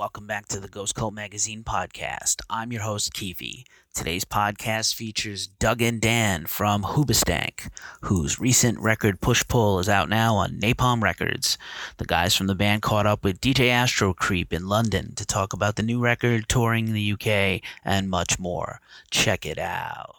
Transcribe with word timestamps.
welcome 0.00 0.26
back 0.26 0.48
to 0.48 0.58
the 0.58 0.66
Ghost 0.66 0.94
Cult 0.94 1.12
Magazine 1.12 1.62
podcast. 1.62 2.36
I'm 2.48 2.72
your 2.72 2.80
host, 2.80 3.12
Keefe. 3.12 3.66
Today's 3.94 4.24
podcast 4.24 4.94
features 4.94 5.46
Doug 5.46 5.82
and 5.82 6.00
Dan 6.00 6.46
from 6.46 6.84
Hoobastank, 6.84 7.68
whose 8.04 8.40
recent 8.40 8.80
record 8.80 9.20
Push 9.20 9.46
Pull 9.46 9.78
is 9.78 9.90
out 9.90 10.08
now 10.08 10.36
on 10.36 10.58
Napalm 10.58 11.02
Records. 11.02 11.58
The 11.98 12.06
guys 12.06 12.34
from 12.34 12.46
the 12.46 12.54
band 12.54 12.80
caught 12.80 13.04
up 13.04 13.22
with 13.22 13.42
DJ 13.42 13.68
Astro 13.68 14.14
Creep 14.14 14.54
in 14.54 14.68
London 14.68 15.14
to 15.16 15.26
talk 15.26 15.52
about 15.52 15.76
the 15.76 15.82
new 15.82 16.00
record, 16.00 16.48
touring 16.48 16.94
the 16.94 17.12
UK, 17.12 17.60
and 17.84 18.08
much 18.08 18.38
more. 18.38 18.80
Check 19.10 19.44
it 19.44 19.58
out. 19.58 20.16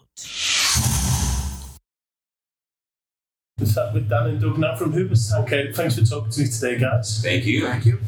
Is 3.58 3.74
that 3.74 3.92
with 3.92 4.08
Dan 4.08 4.28
and 4.28 4.40
Doug 4.40 4.58
now 4.58 4.76
from 4.76 4.92
Hoobastank? 4.92 5.42
Okay, 5.42 5.72
thanks 5.72 5.98
for 5.98 6.04
talking 6.04 6.30
to 6.30 6.40
me 6.40 6.46
today, 6.46 6.78
guys. 6.78 7.20
Thank 7.20 7.46
you. 7.46 7.66
Thank 7.66 7.86
you. 7.86 7.98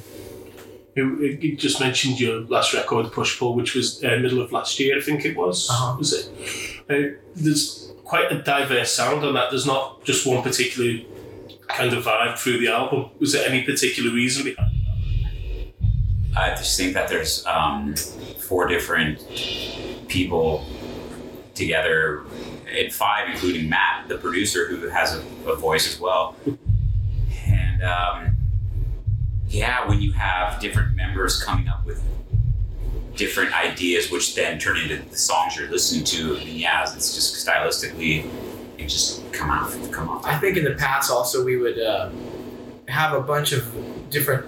You, 0.97 1.16
you 1.41 1.57
just 1.57 1.80
mentioned 1.80 2.21
your 2.21 2.43
last 2.43 2.73
record, 2.73 3.11
Push 3.11 3.39
Pull, 3.39 3.55
which 3.55 3.75
was 3.75 4.03
uh, 4.05 4.16
middle 4.21 4.41
of 4.41 4.53
last 4.53 4.79
year, 4.79 4.97
I 4.97 5.01
think 5.01 5.25
it 5.25 5.37
was. 5.37 5.69
Uh-huh. 5.69 5.97
Was 5.98 6.12
it? 6.12 6.83
Uh, 6.89 7.17
there's 7.34 7.93
quite 8.05 8.30
a 8.30 8.41
diverse 8.43 8.93
sound 8.93 9.25
on 9.25 9.34
that. 9.34 9.51
There's 9.51 9.67
not 9.67 10.05
just 10.05 10.25
one 10.27 10.43
particular 10.43 11.01
kind 11.69 11.93
of 11.93 12.05
vibe 12.05 12.39
through 12.39 12.59
the 12.59 12.69
album. 12.69 13.11
Was 13.19 13.33
there 13.33 13.48
any 13.48 13.62
particular 13.62 14.12
reason 14.12 14.45
behind 14.45 14.70
that? 16.33 16.41
I 16.41 16.51
just 16.51 16.77
think 16.77 16.95
that 16.95 17.09
there's 17.09 17.45
um, 17.47 17.95
four 18.39 18.69
different 18.69 19.19
people 20.09 20.65
together, 21.55 22.25
and 22.70 22.92
five, 22.92 23.31
including 23.31 23.69
Matt, 23.69 24.09
the 24.09 24.19
producer, 24.19 24.69
who 24.69 24.89
has 24.89 25.15
a, 25.15 25.51
a 25.51 25.56
voice 25.56 25.92
as 25.92 26.01
well. 26.01 26.37
And 27.47 27.83
um, 27.83 28.33
yeah, 29.55 29.88
when 29.88 30.00
you 30.00 30.12
have 30.12 30.60
different 30.60 30.97
members 30.97 31.42
coming 31.42 31.69
up 31.69 31.86
with 31.86 32.02
different 33.14 33.55
ideas, 33.55 34.11
which 34.11 34.34
then 34.34 34.58
turn 34.58 34.77
into 34.77 34.96
the 35.08 35.16
songs 35.16 35.56
you're 35.56 35.70
listening 35.70 36.05
to, 36.05 36.34
and 36.36 36.48
yeah, 36.48 36.83
it's 36.83 37.14
just 37.14 37.46
stylistically, 37.46 38.28
it 38.78 38.88
just 38.88 39.30
come 39.33 39.50
out, 39.50 39.72
come 39.92 40.08
off. 40.08 40.27
I 40.27 40.36
think 40.38 40.56
in 40.56 40.64
the 40.64 40.74
past 40.74 41.11
also 41.11 41.44
we 41.44 41.56
would 41.56 41.78
uh, 41.78 42.11
have 42.88 43.12
a 43.12 43.20
bunch 43.20 43.52
of 43.52 43.72
different 44.11 44.44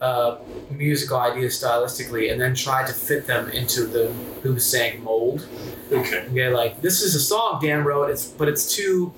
uh, 0.00 0.36
musical 0.70 1.16
ideas 1.16 1.58
stylistically, 1.60 2.30
and 2.30 2.38
then 2.38 2.54
try 2.54 2.86
to 2.86 2.92
fit 2.92 3.26
them 3.26 3.48
into 3.50 3.86
the 3.86 4.12
Hoobastank 4.42 5.02
mold. 5.02 5.48
Okay. 5.90 6.26
Okay, 6.26 6.48
like 6.50 6.82
this 6.82 7.00
is 7.00 7.14
a 7.14 7.20
song 7.20 7.58
Dan 7.62 7.84
wrote, 7.84 8.10
it's 8.10 8.26
but 8.26 8.48
it's 8.48 8.76
too 8.76 9.14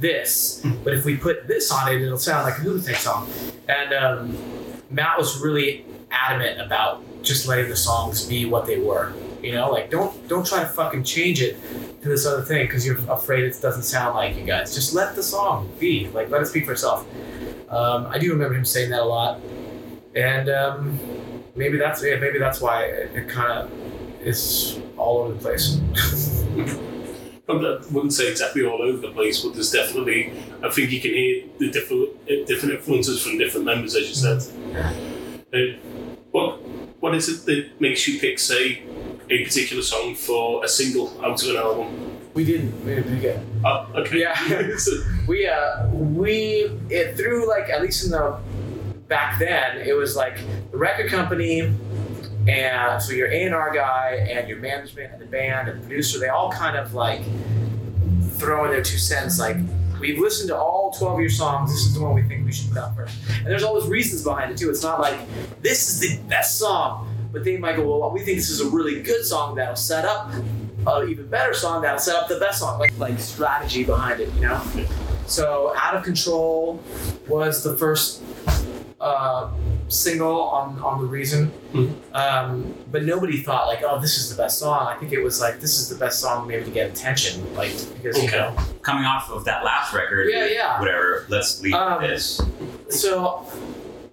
this. 0.00 0.62
But 0.84 0.94
if 0.94 1.04
we 1.04 1.16
put 1.16 1.46
this 1.46 1.70
on 1.70 1.92
it, 1.92 2.00
it'll 2.00 2.18
sound 2.18 2.44
like 2.44 2.58
a 2.58 2.80
Sang 2.80 2.94
song. 2.94 3.28
And 3.68 3.92
um, 3.92 4.36
Matt 4.90 5.18
was 5.18 5.40
really 5.40 5.84
adamant 6.10 6.60
about 6.60 7.02
just 7.22 7.46
letting 7.48 7.68
the 7.68 7.76
songs 7.76 8.24
be 8.26 8.44
what 8.44 8.66
they 8.66 8.78
were. 8.78 9.12
You 9.42 9.52
know, 9.52 9.70
like 9.70 9.90
don't 9.90 10.28
don't 10.28 10.46
try 10.46 10.60
to 10.60 10.66
fucking 10.66 11.04
change 11.04 11.40
it 11.40 11.56
to 12.02 12.08
this 12.08 12.26
other 12.26 12.42
thing 12.42 12.66
because 12.66 12.86
you're 12.86 12.98
afraid 13.10 13.44
it 13.44 13.56
doesn't 13.60 13.82
sound 13.82 14.14
like 14.14 14.36
you 14.36 14.44
guys. 14.44 14.74
Just 14.74 14.94
let 14.94 15.14
the 15.14 15.22
song 15.22 15.70
be. 15.78 16.08
Like 16.08 16.30
let 16.30 16.42
it 16.42 16.46
speak 16.46 16.66
for 16.66 16.72
itself. 16.72 17.06
Um, 17.68 18.06
I 18.06 18.18
do 18.18 18.32
remember 18.32 18.54
him 18.54 18.64
saying 18.64 18.90
that 18.90 19.00
a 19.00 19.04
lot, 19.04 19.40
and 20.14 20.48
um, 20.48 20.98
maybe 21.54 21.78
that's 21.78 22.02
yeah, 22.02 22.16
maybe 22.16 22.38
that's 22.38 22.60
why 22.60 22.84
it, 22.84 23.10
it 23.14 23.28
kind 23.28 23.52
of 23.52 23.70
is 24.22 24.80
all 24.96 25.18
over 25.18 25.34
the 25.34 25.40
place. 25.40 25.80
I 27.48 27.52
wouldn't 27.92 28.12
say 28.12 28.28
exactly 28.30 28.64
all 28.64 28.82
over 28.82 28.98
the 28.98 29.12
place, 29.12 29.42
but 29.42 29.54
there's 29.54 29.70
definitely, 29.70 30.32
I 30.64 30.70
think 30.70 30.90
you 30.90 31.00
can 31.00 31.12
hear 31.12 31.44
the 31.58 31.70
different, 31.70 32.26
different 32.46 32.74
influences 32.74 33.22
from 33.22 33.38
different 33.38 33.66
members, 33.66 33.94
as 33.94 34.08
you 34.08 34.14
said. 34.14 34.42
Uh, 35.54 35.78
what 36.32 36.60
What 37.00 37.14
is 37.14 37.28
it 37.28 37.46
that 37.46 37.80
makes 37.80 38.08
you 38.08 38.18
pick, 38.18 38.38
say, 38.40 38.82
a 39.30 39.44
particular 39.44 39.82
song 39.82 40.14
for 40.16 40.64
a 40.64 40.68
single 40.68 41.08
out 41.24 41.40
of 41.42 41.50
an 41.50 41.56
album? 41.56 42.16
we 42.36 42.44
didn't. 42.44 42.84
We 42.84 42.94
didn't 42.96 43.14
pick 43.14 43.24
it. 43.24 43.40
Oh, 43.64 43.88
okay. 43.96 44.20
Yeah. 44.20 44.36
We 45.26 45.48
uh 45.48 45.88
we 45.88 46.70
it 46.90 47.16
through 47.16 47.48
like 47.48 47.68
at 47.68 47.82
least 47.82 48.04
in 48.04 48.10
the 48.12 48.38
back 49.08 49.38
then 49.40 49.78
it 49.78 49.94
was 49.94 50.14
like 50.14 50.36
the 50.70 50.76
record 50.76 51.10
company 51.10 51.72
and 52.48 53.02
so 53.02 53.12
your 53.12 53.28
A&R 53.28 53.74
guy 53.74 54.26
and 54.30 54.48
your 54.48 54.58
management 54.58 55.12
and 55.12 55.20
the 55.20 55.26
band 55.26 55.68
and 55.68 55.82
the 55.82 55.86
producer 55.86 56.18
they 56.18 56.28
all 56.28 56.50
kind 56.52 56.76
of 56.76 56.94
like 56.94 57.22
throw 58.32 58.64
in 58.64 58.70
their 58.70 58.82
two 58.82 58.98
cents 58.98 59.38
like 59.38 59.56
we've 60.00 60.18
listened 60.18 60.48
to 60.48 60.56
all 60.56 60.92
12 60.92 61.14
of 61.14 61.20
your 61.20 61.30
songs. 61.30 61.70
This 61.72 61.80
is 61.80 61.94
the 61.94 62.00
one 62.00 62.14
we 62.14 62.22
think 62.22 62.44
we 62.44 62.52
should 62.52 62.68
put 62.68 62.78
out 62.78 62.94
first. 62.94 63.16
And 63.38 63.46
there's 63.46 63.62
all 63.62 63.74
those 63.74 63.88
reasons 63.88 64.22
behind 64.22 64.52
it 64.52 64.58
too. 64.58 64.70
It's 64.70 64.82
not 64.82 65.00
like 65.00 65.18
this 65.62 65.88
is 65.88 66.00
the 66.00 66.22
best 66.28 66.58
song. 66.58 67.12
But 67.32 67.44
they 67.44 67.56
might 67.58 67.76
go 67.76 67.98
well 67.98 68.10
we 68.10 68.20
think 68.20 68.38
this 68.38 68.50
is 68.50 68.60
a 68.60 68.68
really 68.68 69.02
good 69.02 69.24
song 69.24 69.56
that'll 69.56 69.76
set 69.76 70.04
up 70.04 70.32
an 70.86 71.08
even 71.10 71.26
better 71.26 71.52
song 71.52 71.82
that'll 71.82 71.98
set 71.98 72.16
up 72.16 72.28
the 72.28 72.38
best 72.38 72.60
song. 72.60 72.78
Like 72.78 72.96
like 72.98 73.18
strategy 73.18 73.84
behind 73.84 74.20
it 74.20 74.32
you 74.34 74.42
know? 74.42 74.62
So 75.26 75.74
Out 75.76 75.96
of 75.96 76.04
Control 76.04 76.82
was 77.26 77.62
the 77.62 77.76
first 77.76 78.22
uh, 79.00 79.50
single 79.88 80.40
on, 80.42 80.78
on 80.80 81.00
the 81.00 81.06
Reason. 81.06 81.52
Mhm. 81.72 81.94
Um, 82.14 82.74
but 82.90 83.04
nobody 83.04 83.42
thought 83.42 83.66
like, 83.66 83.82
oh, 83.82 84.00
this 84.00 84.16
is 84.18 84.30
the 84.34 84.40
best 84.42 84.58
song. 84.58 84.86
I 84.88 84.94
think 84.98 85.12
it 85.12 85.22
was 85.22 85.40
like, 85.40 85.60
this 85.60 85.78
is 85.78 85.88
the 85.88 85.96
best 85.96 86.20
song 86.20 86.46
maybe 86.48 86.64
to 86.64 86.70
get 86.70 86.90
attention, 86.90 87.54
like 87.54 87.72
because 87.94 88.22
you 88.22 88.30
know. 88.30 88.56
Coming 88.82 89.04
off 89.04 89.30
of 89.30 89.44
that 89.44 89.64
last 89.64 89.92
record, 89.92 90.30
Yeah, 90.32 90.46
yeah. 90.46 90.80
whatever. 90.80 91.26
Let's 91.28 91.60
leave 91.60 91.74
Um, 91.74 92.02
this. 92.02 92.40
So 92.88 93.46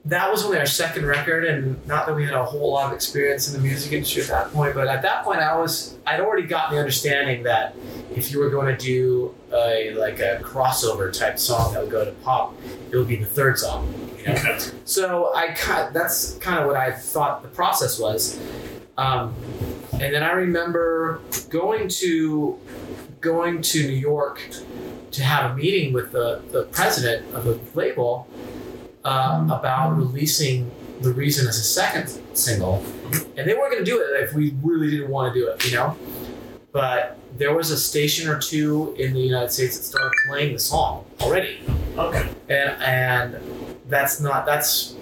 that 0.06 0.30
was 0.30 0.44
only 0.44 0.58
our 0.58 0.66
second 0.66 1.06
record, 1.06 1.46
and 1.46 1.80
not 1.88 2.06
that 2.08 2.14
we 2.16 2.26
had 2.26 2.34
a 2.34 2.44
whole 2.44 2.74
lot 2.74 2.88
of 2.88 2.94
experience 2.94 3.48
in 3.48 3.54
the 3.54 3.66
music 3.66 3.94
industry 3.94 4.22
at 4.24 4.28
that 4.30 4.52
point, 4.52 4.76
but 4.76 4.88
at 4.88 5.02
that 5.04 5.24
point, 5.24 5.40
I 5.40 5.56
was 5.58 5.96
I'd 6.06 6.20
already 6.20 6.46
gotten 6.48 6.76
the 6.76 6.80
understanding 6.80 7.44
that 7.44 7.76
if 8.14 8.32
you 8.32 8.40
were 8.40 8.50
going 8.50 8.76
to 8.76 8.84
do 8.86 9.34
a 9.54 9.94
like 9.94 10.20
a 10.20 10.42
crossover 10.44 11.12
type 11.18 11.40
song 11.40 11.74
that 11.74 11.82
would 11.84 11.92
go 11.92 12.04
to 12.04 12.12
pop, 12.24 12.54
it 12.92 12.98
would 12.98 13.08
be 13.08 13.16
the 13.16 13.26
third 13.26 13.58
song. 13.58 13.94
So 14.86 15.34
I 15.34 15.56
that's 15.94 16.36
kind 16.36 16.60
of 16.60 16.68
what 16.68 16.76
I 16.76 16.92
thought 16.92 17.42
the 17.42 17.50
process 17.50 18.00
was, 18.00 18.40
um, 18.98 19.34
and 19.94 20.14
then 20.14 20.24
I 20.24 20.32
remember 20.32 21.22
going 21.50 21.88
to 21.90 22.60
going 23.22 23.62
to 23.62 23.88
New 23.88 23.96
York 23.96 24.42
to 25.12 25.24
have 25.24 25.52
a 25.52 25.56
meeting 25.56 25.94
with 25.94 26.12
the, 26.12 26.42
the 26.52 26.64
president 26.66 27.34
of 27.34 27.46
the 27.46 27.60
label 27.74 28.28
uh, 29.06 29.48
about 29.50 29.92
releasing 29.92 30.70
the 31.02 31.12
reason 31.12 31.48
as 31.48 31.58
a 31.58 31.64
second 31.64 32.10
single, 32.36 32.84
and 33.38 33.48
they 33.48 33.54
weren't 33.54 33.72
going 33.72 33.84
to 33.84 33.90
do 33.90 34.02
it 34.02 34.24
if 34.24 34.34
we 34.34 34.54
really 34.62 34.90
didn't 34.90 35.10
want 35.10 35.34
to 35.34 35.40
do 35.40 35.48
it, 35.48 35.66
you 35.66 35.76
know. 35.76 35.98
But 36.72 37.18
there 37.38 37.54
was 37.54 37.72
a 37.72 37.78
station 37.78 38.30
or 38.30 38.40
two 38.40 38.96
in 38.98 39.14
the 39.14 39.20
United 39.20 39.52
States 39.52 39.78
that 39.78 39.84
started 39.84 40.12
playing 40.28 40.54
the 40.54 40.60
song 40.60 41.06
already. 41.22 41.60
Okay. 41.98 42.28
and 42.50 42.82
and 42.82 43.36
that's 43.88 44.20
not 44.20 44.46
that's 44.46 44.96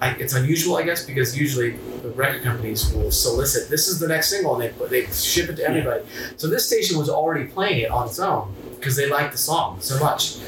I, 0.00 0.10
it's 0.12 0.34
unusual 0.34 0.76
I 0.76 0.82
guess 0.82 1.04
because 1.04 1.36
usually 1.38 1.76
the 2.02 2.10
record 2.10 2.42
companies 2.42 2.92
will 2.92 3.10
solicit 3.10 3.70
this 3.70 3.88
is 3.88 3.98
the 3.98 4.08
next 4.08 4.30
single 4.30 4.54
and 4.54 4.62
they 4.62 4.68
put, 4.70 4.90
they 4.90 5.06
ship 5.06 5.48
it 5.48 5.56
to 5.56 5.64
everybody. 5.64 6.04
So 6.36 6.48
this 6.48 6.66
station 6.66 6.98
was 6.98 7.08
already 7.08 7.46
playing 7.46 7.80
it 7.80 7.90
on 7.90 8.08
its 8.08 8.18
own 8.18 8.54
because 8.76 8.96
they 8.96 9.08
liked 9.08 9.32
the 9.32 9.38
song 9.38 9.78
so 9.80 9.98
much. 10.00 10.38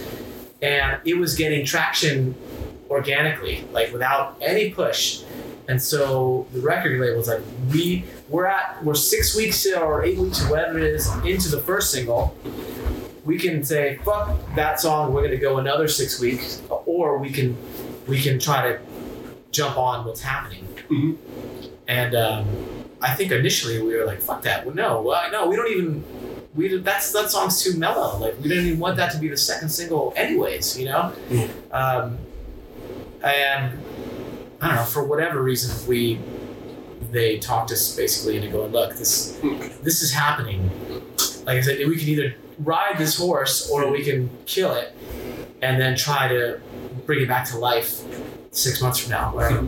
And 0.60 1.00
it 1.04 1.16
was 1.16 1.36
getting 1.36 1.64
traction 1.64 2.34
organically 2.90 3.64
like 3.72 3.92
without 3.92 4.36
any 4.40 4.70
push. 4.70 5.22
And 5.68 5.80
so 5.80 6.46
the 6.52 6.60
record 6.60 7.00
label 7.00 7.16
was 7.16 7.28
like 7.28 7.40
we 7.70 8.04
we're 8.28 8.46
at 8.46 8.82
we're 8.84 8.94
six 8.94 9.36
weeks 9.36 9.66
or 9.66 10.04
eight 10.04 10.18
weeks 10.18 10.44
or 10.44 10.50
whatever 10.50 10.78
it 10.78 10.84
is 10.84 11.08
into 11.24 11.48
the 11.48 11.60
first 11.60 11.90
single. 11.90 12.36
We 13.24 13.38
can 13.38 13.64
say 13.64 13.98
fuck 14.04 14.36
that 14.54 14.80
song 14.80 15.12
we're 15.14 15.22
going 15.22 15.30
to 15.30 15.38
go 15.38 15.58
another 15.58 15.88
six 15.88 16.20
weeks 16.20 16.60
or 16.94 17.18
we 17.18 17.30
can 17.30 17.56
we 18.06 18.20
can 18.20 18.38
try 18.38 18.58
to 18.68 18.78
jump 19.50 19.76
on 19.76 20.04
what's 20.06 20.22
happening. 20.22 20.66
Mhm. 20.90 21.16
and 21.88 22.14
um, 22.14 22.44
i 23.00 23.10
think 23.16 23.32
initially 23.32 23.76
we 23.82 23.92
were 23.96 24.04
like 24.12 24.20
fuck 24.28 24.40
that. 24.42 24.58
Well, 24.66 24.74
no 24.74 25.00
well, 25.06 25.22
no 25.32 25.40
we 25.50 25.56
don't 25.56 25.70
even 25.76 26.04
we 26.54 26.68
did- 26.68 26.84
that's 26.84 27.10
that 27.16 27.30
song's 27.30 27.56
too 27.64 27.74
mellow. 27.78 28.10
Like 28.24 28.34
we 28.42 28.46
didn't 28.50 28.66
even 28.66 28.78
want 28.78 28.96
that 29.00 29.10
to 29.14 29.18
be 29.24 29.28
the 29.36 29.36
second 29.50 29.70
single 29.70 30.12
anyways 30.24 30.66
you 30.78 30.86
know? 30.90 31.02
Mhm. 31.30 31.48
um, 31.82 32.06
and 33.22 33.64
i 34.60 34.66
don't 34.68 34.76
know 34.76 34.84
for 34.96 35.02
whatever 35.12 35.42
reason 35.50 35.70
we 35.88 36.20
they 37.16 37.38
talked 37.38 37.70
us 37.76 37.82
basically 37.96 38.34
into 38.38 38.48
going 38.56 38.70
look 38.78 38.90
this 39.02 39.12
this 39.86 39.98
is 40.04 40.10
happening. 40.24 40.60
Like 41.46 41.56
i 41.58 41.62
said 41.66 41.78
we 41.94 41.96
can 42.02 42.08
either 42.14 42.28
ride 42.72 42.96
this 42.98 43.14
horse 43.24 43.56
or 43.70 43.78
we 43.96 44.02
can 44.08 44.18
kill 44.54 44.72
it 44.82 44.88
and 45.62 45.72
then 45.80 45.92
try 45.96 46.22
to 46.28 46.60
bring 47.06 47.20
it 47.22 47.28
back 47.28 47.46
to 47.50 47.58
life 47.58 48.02
six 48.50 48.80
months 48.80 48.98
from 49.00 49.10
now 49.10 49.34
right 49.34 49.58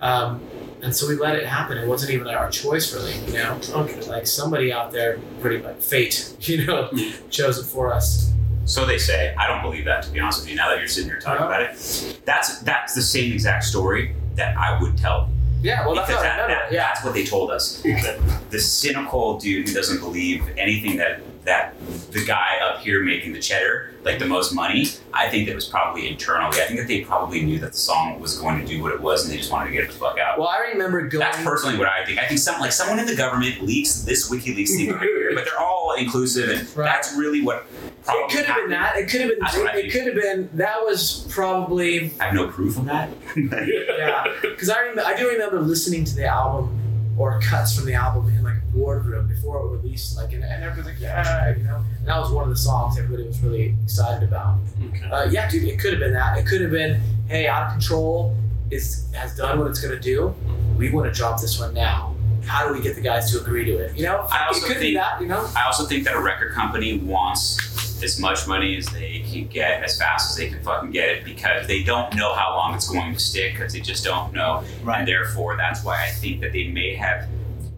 um, 0.00 0.40
and 0.82 0.94
so 0.94 1.08
we 1.08 1.16
let 1.16 1.34
it 1.36 1.46
happen 1.46 1.78
it 1.78 1.86
wasn't 1.88 2.10
even 2.12 2.26
our 2.28 2.50
choice 2.50 2.92
really 2.94 3.14
you 3.26 3.32
know 3.42 3.58
Okay. 3.70 4.00
like 4.02 4.26
somebody 4.26 4.72
out 4.72 4.92
there 4.92 5.18
pretty 5.40 5.62
much 5.62 5.76
fate 5.76 6.34
you 6.40 6.66
know 6.66 6.90
chose 7.30 7.58
it 7.58 7.64
for 7.64 7.92
us 7.92 8.32
So 8.66 8.84
they 8.84 8.98
say. 8.98 9.32
I 9.38 9.46
don't 9.46 9.62
believe 9.62 9.84
that, 9.84 10.02
to 10.06 10.10
be 10.10 10.18
honest 10.18 10.40
with 10.40 10.50
you. 10.50 10.56
Now 10.56 10.68
that 10.70 10.78
you're 10.80 10.88
sitting 10.88 11.08
here 11.08 11.20
talking 11.20 11.44
Uh-huh. 11.44 11.54
about 11.54 11.62
it, 11.62 12.18
that's 12.24 12.48
that's 12.62 12.94
the 12.94 13.02
same 13.02 13.32
exact 13.32 13.62
story 13.62 14.12
that 14.34 14.56
I 14.56 14.80
would 14.82 14.98
tell 14.98 15.30
Yeah, 15.62 15.86
well, 15.86 15.94
that's 15.94 16.08
because 16.08 16.24
what 16.24 16.36
that, 16.36 16.48
that- 16.48 16.72
yeah. 16.72 16.82
that's 16.88 17.04
what 17.04 17.14
they 17.14 17.24
told 17.24 17.50
us. 17.52 17.80
The 18.50 18.58
cynical 18.58 19.38
dude 19.38 19.68
who 19.68 19.72
doesn't 19.80 20.00
believe 20.00 20.40
anything 20.58 20.96
that 21.02 21.20
that 21.46 21.74
the 22.10 22.24
guy 22.24 22.58
up 22.60 22.80
here 22.80 23.02
making 23.04 23.32
the 23.32 23.38
cheddar, 23.40 23.94
like 24.02 24.18
the 24.18 24.26
most 24.26 24.52
money, 24.52 24.88
I 25.14 25.28
think 25.28 25.46
that 25.46 25.54
was 25.54 25.64
probably 25.66 26.08
internally. 26.08 26.60
I 26.60 26.64
think 26.66 26.80
that 26.80 26.88
they 26.88 27.02
probably 27.02 27.42
knew 27.44 27.58
that 27.60 27.70
the 27.72 27.78
song 27.78 28.20
was 28.20 28.36
going 28.38 28.60
to 28.60 28.66
do 28.66 28.82
what 28.82 28.92
it 28.92 29.00
was, 29.00 29.24
and 29.24 29.32
they 29.32 29.36
just 29.38 29.52
wanted 29.52 29.66
to 29.70 29.72
get 29.72 29.84
it 29.84 29.86
the 29.92 29.92
fuck 29.98 30.18
out. 30.18 30.38
Well, 30.40 30.48
I 30.48 30.58
remember 30.72 31.02
going. 31.06 31.20
That's 31.20 31.42
personally 31.44 31.78
what 31.78 31.86
I 31.88 32.04
think. 32.04 32.18
I 32.18 32.26
think 32.26 32.40
some 32.40 32.60
like 32.60 32.72
someone 32.72 32.98
in 32.98 33.06
the 33.06 33.14
government 33.16 33.62
leaks 33.62 34.02
this 34.02 34.28
WikiLeaks 34.30 34.68
thing 34.76 34.90
right 34.92 35.00
here, 35.02 35.32
but 35.34 35.44
they're 35.44 35.58
all 35.58 35.94
inclusive, 35.96 36.50
and 36.50 36.76
Right. 36.76 36.84
that's 36.86 37.14
really 37.16 37.42
what. 37.42 37.64
Probably 38.04 38.24
It 38.24 38.30
could 38.30 38.46
have 38.46 38.56
been 38.56 38.70
that. 38.70 38.96
It 38.96 39.08
could 39.08 39.20
have 39.22 39.30
been. 39.30 39.38
That's 39.40 39.56
what 39.56 39.74
I 39.74 39.78
It, 39.78 39.92
could 39.92 40.06
have 40.06 40.14
been. 40.16 40.50
That 40.54 40.80
was 40.84 41.26
probably. 41.30 42.12
I 42.20 42.24
have 42.24 42.34
no 42.34 42.48
proof 42.48 42.76
of 42.76 42.84
that. 42.86 43.08
Yeah, 43.36 44.32
because 44.42 44.68
I 44.68 44.80
remember. 44.80 45.02
I 45.08 45.16
do 45.16 45.28
remember 45.28 45.60
listening 45.60 46.04
to 46.04 46.14
the 46.16 46.26
album 46.26 47.14
or 47.18 47.40
cuts 47.40 47.74
from 47.76 47.86
the 47.86 47.94
album 47.94 48.28
in 48.28 48.35
like 48.35 48.35
a 48.35 48.35
boardroom 48.76 49.26
before 49.26 49.58
it 49.64 49.68
released. 49.78 50.16
Like, 50.16 50.32
and, 50.32 50.44
and 50.44 50.62
everybody's 50.62 51.00
like, 51.00 51.02
yeah, 51.02 51.56
you 51.56 51.64
know. 51.64 51.82
And 51.98 52.06
that 52.08 52.18
was 52.18 52.30
one 52.30 52.44
of 52.44 52.50
the 52.50 52.56
songs 52.56 52.98
everybody 52.98 53.26
was 53.26 53.40
really 53.40 53.74
excited 53.82 54.28
about. 54.28 54.58
Okay. 54.88 55.04
Uh, 55.10 55.24
yeah, 55.30 55.48
dude, 55.50 55.64
it 55.64 55.78
could 55.78 55.92
have 55.92 56.00
been 56.00 56.12
that. 56.12 56.38
It 56.38 56.46
could 56.46 56.60
have 56.60 56.70
been, 56.70 57.00
hey, 57.28 57.46
out 57.46 57.66
of 57.66 57.72
control 57.72 58.36
is 58.70 59.06
has 59.14 59.36
done 59.36 59.58
what 59.58 59.68
it's 59.68 59.80
gonna 59.80 59.98
do. 59.98 60.34
We 60.76 60.90
want 60.90 61.06
to 61.12 61.16
drop 61.16 61.40
this 61.40 61.58
one 61.58 61.72
now. 61.74 62.14
How 62.44 62.66
do 62.68 62.74
we 62.74 62.80
get 62.80 62.94
the 62.94 63.00
guys 63.00 63.32
to 63.32 63.40
agree 63.40 63.64
to 63.64 63.78
it? 63.78 63.96
You 63.96 64.04
know, 64.04 64.26
I 64.30 64.44
it 64.44 64.46
also 64.48 64.66
could 64.66 64.74
be 64.76 64.80
think- 64.80 64.96
that. 64.98 65.20
You 65.20 65.26
know, 65.26 65.48
I 65.56 65.64
also 65.64 65.84
think 65.84 66.04
that 66.04 66.14
a 66.14 66.20
record 66.20 66.52
company 66.52 66.98
wants 66.98 67.58
as 68.02 68.20
much 68.20 68.46
money 68.46 68.76
as 68.76 68.86
they 68.90 69.20
can 69.20 69.46
get 69.48 69.82
as 69.82 69.98
fast 69.98 70.30
as 70.30 70.36
they 70.36 70.50
can 70.50 70.62
fucking 70.62 70.90
get 70.90 71.08
it 71.08 71.24
because 71.24 71.66
they 71.66 71.82
don't 71.82 72.14
know 72.14 72.34
how 72.34 72.54
long 72.54 72.74
it's 72.74 72.88
going 72.90 73.14
to 73.14 73.18
stick 73.18 73.54
because 73.54 73.72
they 73.72 73.80
just 73.80 74.04
don't 74.04 74.34
know. 74.34 74.62
And 74.86 75.08
therefore, 75.08 75.56
that's 75.56 75.82
why 75.82 76.04
I 76.04 76.10
think 76.10 76.42
that 76.42 76.52
they 76.52 76.68
may 76.68 76.94
have 76.94 77.26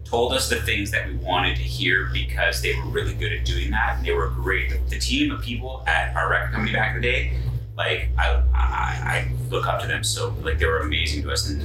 told 0.09 0.33
us 0.33 0.49
the 0.49 0.55
things 0.57 0.89
that 0.91 1.07
we 1.07 1.15
wanted 1.17 1.55
to 1.55 1.61
hear 1.61 2.09
because 2.11 2.61
they 2.61 2.75
were 2.75 2.85
really 2.89 3.13
good 3.13 3.31
at 3.31 3.45
doing 3.45 3.69
that. 3.71 3.97
And 3.97 4.05
they 4.05 4.11
were 4.11 4.29
great. 4.29 4.69
The, 4.71 4.77
the 4.89 4.99
team 4.99 5.31
of 5.31 5.41
people 5.41 5.83
at 5.87 6.15
our 6.15 6.29
record 6.29 6.51
company 6.53 6.73
back 6.73 6.95
in 6.95 7.01
the 7.01 7.07
day, 7.07 7.37
like 7.77 8.09
I, 8.17 8.41
I, 8.53 8.55
I 8.55 9.31
look 9.49 9.67
up 9.67 9.81
to 9.81 9.87
them 9.87 10.03
so 10.03 10.35
like 10.41 10.57
they 10.59 10.65
were 10.65 10.79
amazing 10.79 11.23
to 11.23 11.31
us 11.31 11.47
and 11.49 11.61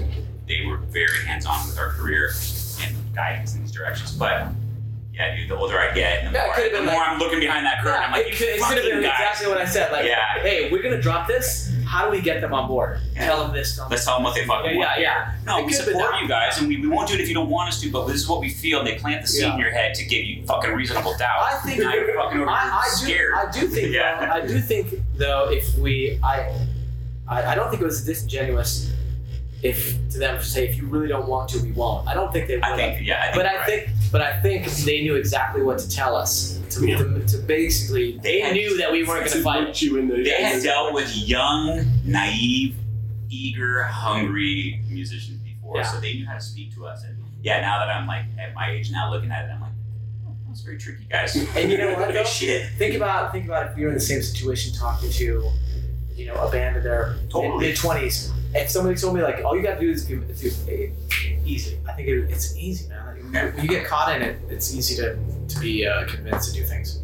they 0.46 0.64
were 0.66 0.76
very 0.76 1.24
hands 1.26 1.46
on 1.46 1.66
with 1.66 1.78
our 1.78 1.90
career 1.92 2.30
and 2.82 2.94
guiding 3.14 3.42
us 3.42 3.54
in 3.54 3.62
these 3.62 3.72
directions. 3.72 4.12
But 4.12 4.48
yeah, 5.14 5.34
dude, 5.36 5.48
the 5.48 5.56
older 5.56 5.78
I 5.78 5.94
get, 5.94 6.24
the 6.24 6.32
Yeah, 6.38 6.46
more, 6.46 6.56
the 6.56 6.70
been 6.70 6.84
more 6.86 7.02
I'm 7.02 7.18
looking 7.18 7.40
behind 7.40 7.64
that 7.64 7.82
curtain, 7.82 8.00
Yeah, 8.00 8.06
I'm 8.06 8.12
like, 8.12 8.26
it 8.26 8.32
you 8.32 8.36
could, 8.36 8.48
it 8.48 8.60
could 8.62 8.76
have 8.78 8.84
been 8.84 9.02
guys. 9.02 9.20
exactly 9.20 9.46
what 9.48 9.58
I 9.58 9.64
said. 9.64 9.90
Like, 9.92 10.04
Yeah. 10.04 10.42
hey, 10.42 10.70
we're 10.70 10.82
gonna 10.82 11.00
drop 11.00 11.26
this. 11.26 11.70
How 11.94 12.04
do 12.06 12.10
we 12.10 12.20
get 12.20 12.40
them 12.40 12.52
on 12.52 12.66
board? 12.66 12.98
Yeah. 13.14 13.26
Tell 13.26 13.44
them 13.44 13.52
this. 13.54 13.76
Tell 13.76 13.84
them 13.84 13.90
Let's 13.92 14.04
tell 14.04 14.16
them 14.16 14.24
what 14.24 14.34
they 14.34 14.40
yeah, 14.40 14.46
fucking 14.48 14.76
want. 14.78 14.88
yeah, 15.00 15.00
yeah. 15.00 15.34
No, 15.46 15.58
It 15.60 15.66
we 15.66 15.72
support 15.72 16.20
you 16.20 16.26
guys, 16.28 16.58
and 16.58 16.66
we, 16.66 16.76
we 16.80 16.88
won't 16.88 17.08
do 17.08 17.14
it 17.14 17.20
if 17.20 17.28
you 17.28 17.34
don't 17.34 17.48
want 17.50 17.68
us 17.68 17.80
to, 17.82 17.90
but 17.92 18.06
this 18.06 18.16
is 18.16 18.28
what 18.28 18.40
we 18.40 18.48
feel, 18.50 18.80
and 18.80 18.86
they 18.88 18.96
plant 18.96 19.22
the 19.22 19.28
seed 19.28 19.42
Yeah. 19.42 19.54
in 19.54 19.60
your 19.60 19.70
head 19.70 19.94
to 19.94 20.04
give 20.04 20.24
you 20.24 20.44
fucking 20.44 20.72
reasonable 20.72 21.16
doubt. 21.16 21.40
I 21.40 21.54
think 21.64 21.80
now 21.80 21.94
you're 21.94 22.14
fucking 22.22 22.40
over 22.40 22.50
I, 22.50 22.62
here 22.62 22.72
I 22.72 22.82
do, 22.90 22.96
scared. 22.96 23.34
I 23.34 23.50
do 23.52 23.66
think 23.68 23.92
Yeah. 23.94 24.26
though, 24.26 24.32
I 24.32 24.46
do 24.46 24.60
think 24.60 24.94
though 25.14 25.50
if 25.52 25.76
we 25.78 26.18
I, 26.22 26.52
I 27.28 27.52
I 27.52 27.54
don't 27.54 27.70
think 27.70 27.80
it 27.80 27.84
was 27.86 28.04
disingenuous 28.04 28.90
if 29.64 29.96
to 30.10 30.18
them 30.18 30.38
to 30.38 30.44
say 30.44 30.68
if 30.68 30.76
you 30.76 30.86
really 30.86 31.08
don't 31.08 31.26
want 31.26 31.48
to 31.48 31.58
we 31.62 31.72
won't. 31.72 32.06
I 32.06 32.14
don't 32.14 32.30
think 32.32 32.46
they 32.48 32.56
would. 32.56 32.64
I 32.64 32.76
think, 32.76 33.06
yeah, 33.06 33.20
I 33.20 33.24
think 33.32 33.34
but 33.36 33.46
I 33.46 33.56
right. 33.56 33.66
think 33.66 33.88
but 34.12 34.20
I 34.20 34.40
think 34.42 34.66
they 34.84 35.02
knew 35.02 35.16
exactly 35.16 35.62
what 35.62 35.78
to 35.78 35.88
tell 35.88 36.14
us 36.14 36.60
to, 36.70 36.86
Yeah. 36.86 36.98
to, 36.98 37.26
to 37.26 37.38
basically 37.38 38.18
they 38.22 38.40
had- 38.40 38.52
knew 38.52 38.76
that 38.78 38.92
we 38.92 39.02
weren't 39.04 39.20
going 39.26 39.32
to 39.38 39.42
fight. 39.42 39.80
you 39.82 39.96
in 39.96 40.06
the. 40.08 40.16
they 40.22 40.36
in 40.36 40.44
had 40.44 40.60
the- 40.60 40.64
dealt 40.64 40.92
with 40.92 41.16
young, 41.16 41.84
naive, 42.04 42.76
eager, 43.30 43.82
hungry 43.84 44.80
musicians 44.88 45.38
before, 45.40 45.78
Yeah. 45.78 45.82
so 45.84 45.98
they 45.98 46.12
knew 46.14 46.26
how 46.26 46.34
to 46.34 46.40
speak 46.40 46.74
to 46.74 46.86
us. 46.86 47.02
And 47.04 47.16
yeah, 47.42 47.60
now 47.60 47.78
that 47.78 47.88
I'm 47.88 48.06
like 48.06 48.24
at 48.38 48.54
my 48.54 48.70
age 48.70 48.90
now, 48.92 49.10
looking 49.10 49.30
at 49.30 49.46
it, 49.46 49.50
I'm 49.52 49.60
like, 49.62 49.72
oh, 50.28 50.32
that's 50.46 50.60
very 50.60 50.76
tricky, 50.78 51.04
guys. 51.10 51.34
And 51.56 51.70
you 51.70 51.78
know 51.78 51.94
what, 51.98 52.12
though? 52.12 52.22
Shit. 52.24 52.68
Think 52.76 52.94
about 52.96 53.32
think 53.32 53.46
about 53.46 53.70
if 53.72 53.78
you're 53.78 53.88
in 53.88 53.94
the 53.94 54.00
same 54.00 54.22
situation 54.22 54.74
talking 54.74 55.10
to, 55.10 55.50
you 56.16 56.26
know, 56.26 56.34
a 56.34 56.50
band 56.50 56.76
in 56.76 56.82
their 56.82 57.16
Totally. 57.30 57.68
mid 57.68 57.76
twenties. 57.76 58.32
If 58.54 58.70
somebody 58.70 58.96
told 58.96 59.16
me 59.16 59.22
like 59.22 59.44
all 59.44 59.56
you 59.56 59.62
got 59.62 59.74
to 59.74 59.80
do 59.80 59.90
is 59.90 60.04
give 60.04 60.20
do 60.38 60.50
it, 60.68 60.92
easy. 61.44 61.78
I 61.88 61.92
think 61.92 62.08
it, 62.08 62.30
it's 62.30 62.56
easy, 62.56 62.88
man. 62.88 63.32
Like, 63.32 63.56
when 63.56 63.64
you 63.64 63.70
get 63.70 63.86
caught 63.86 64.14
in 64.14 64.22
it, 64.22 64.38
it's 64.48 64.74
easy 64.74 64.96
to 64.96 65.16
to 65.48 65.60
be 65.60 65.86
uh, 65.86 66.06
convinced 66.06 66.54
to 66.54 66.60
do 66.60 66.66
things. 66.66 67.00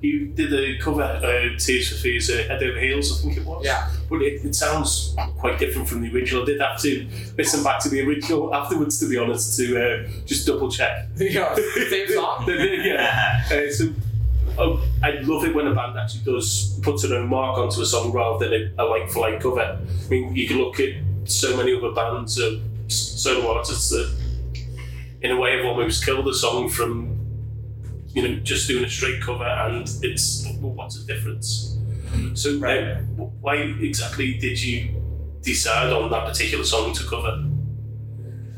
You 0.00 0.28
did 0.28 0.50
the 0.50 0.78
cover 0.78 1.02
uh, 1.02 1.58
Tears 1.58 1.90
for 1.90 1.96
Fears 1.96 2.30
uh, 2.30 2.44
Head 2.48 2.62
Over 2.62 2.80
Heels, 2.80 3.18
I 3.18 3.22
think 3.22 3.36
it 3.36 3.44
was. 3.44 3.62
Yeah. 3.66 3.90
But 4.08 4.22
it, 4.22 4.42
it 4.42 4.54
sounds 4.54 5.14
quite 5.36 5.58
different 5.58 5.88
from 5.88 6.00
the 6.00 6.10
original. 6.14 6.42
I 6.42 6.46
did 6.46 6.60
have 6.60 6.80
to 6.80 7.06
listen 7.36 7.62
back 7.62 7.80
to 7.80 7.90
the 7.90 8.00
original 8.00 8.54
afterwards, 8.54 8.98
to 9.00 9.08
be 9.10 9.18
honest, 9.18 9.58
to 9.58 9.78
uh, 9.78 10.08
just 10.24 10.46
double 10.46 10.70
check. 10.70 11.06
know, 11.18 11.54
same 11.90 12.08
song. 12.08 12.46
yeah. 12.48 13.44
Uh, 13.50 13.70
so 13.70 13.92
oh, 14.58 14.84
I 15.02 15.12
love 15.22 15.44
it 15.44 15.54
when 15.54 15.66
a 15.66 15.74
band 15.74 15.98
actually 15.98 16.24
does 16.24 16.78
puts 16.82 17.02
their 17.08 17.18
own 17.18 17.28
mark 17.28 17.56
onto 17.58 17.80
a 17.80 17.86
song 17.86 18.12
rather 18.12 18.48
than 18.48 18.72
a, 18.78 18.82
a 18.82 18.84
like 18.84 19.08
for 19.10 19.20
like 19.20 19.40
cover. 19.40 19.60
I 19.60 20.08
mean, 20.10 20.34
you 20.36 20.46
can 20.46 20.58
look 20.58 20.78
at 20.78 20.90
so 21.24 21.56
many 21.56 21.74
other 21.74 21.92
bands 21.92 22.38
of 22.38 22.60
s- 22.86 22.96
solo 23.22 23.54
artists 23.56 23.88
that, 23.90 24.12
in 25.22 25.30
a 25.30 25.36
way, 25.40 25.56
have 25.56 25.64
almost 25.64 26.04
killed 26.04 26.26
the 26.26 26.34
song 26.34 26.68
from 26.68 27.16
you 28.08 28.26
know 28.28 28.34
just 28.40 28.68
doing 28.68 28.84
a 28.84 28.88
straight 28.90 29.22
cover, 29.22 29.44
and 29.44 29.88
it's 30.02 30.46
well, 30.60 30.72
what's 30.72 31.02
the 31.02 31.12
difference? 31.12 31.78
So, 32.34 32.58
Right. 32.58 32.82
uh, 32.82 32.96
why 33.40 33.54
exactly 33.56 34.34
did 34.38 34.60
you 34.60 35.00
decide 35.42 35.92
on 35.92 36.10
that 36.10 36.26
particular 36.26 36.64
song 36.64 36.92
to 36.92 37.04
cover? 37.04 37.46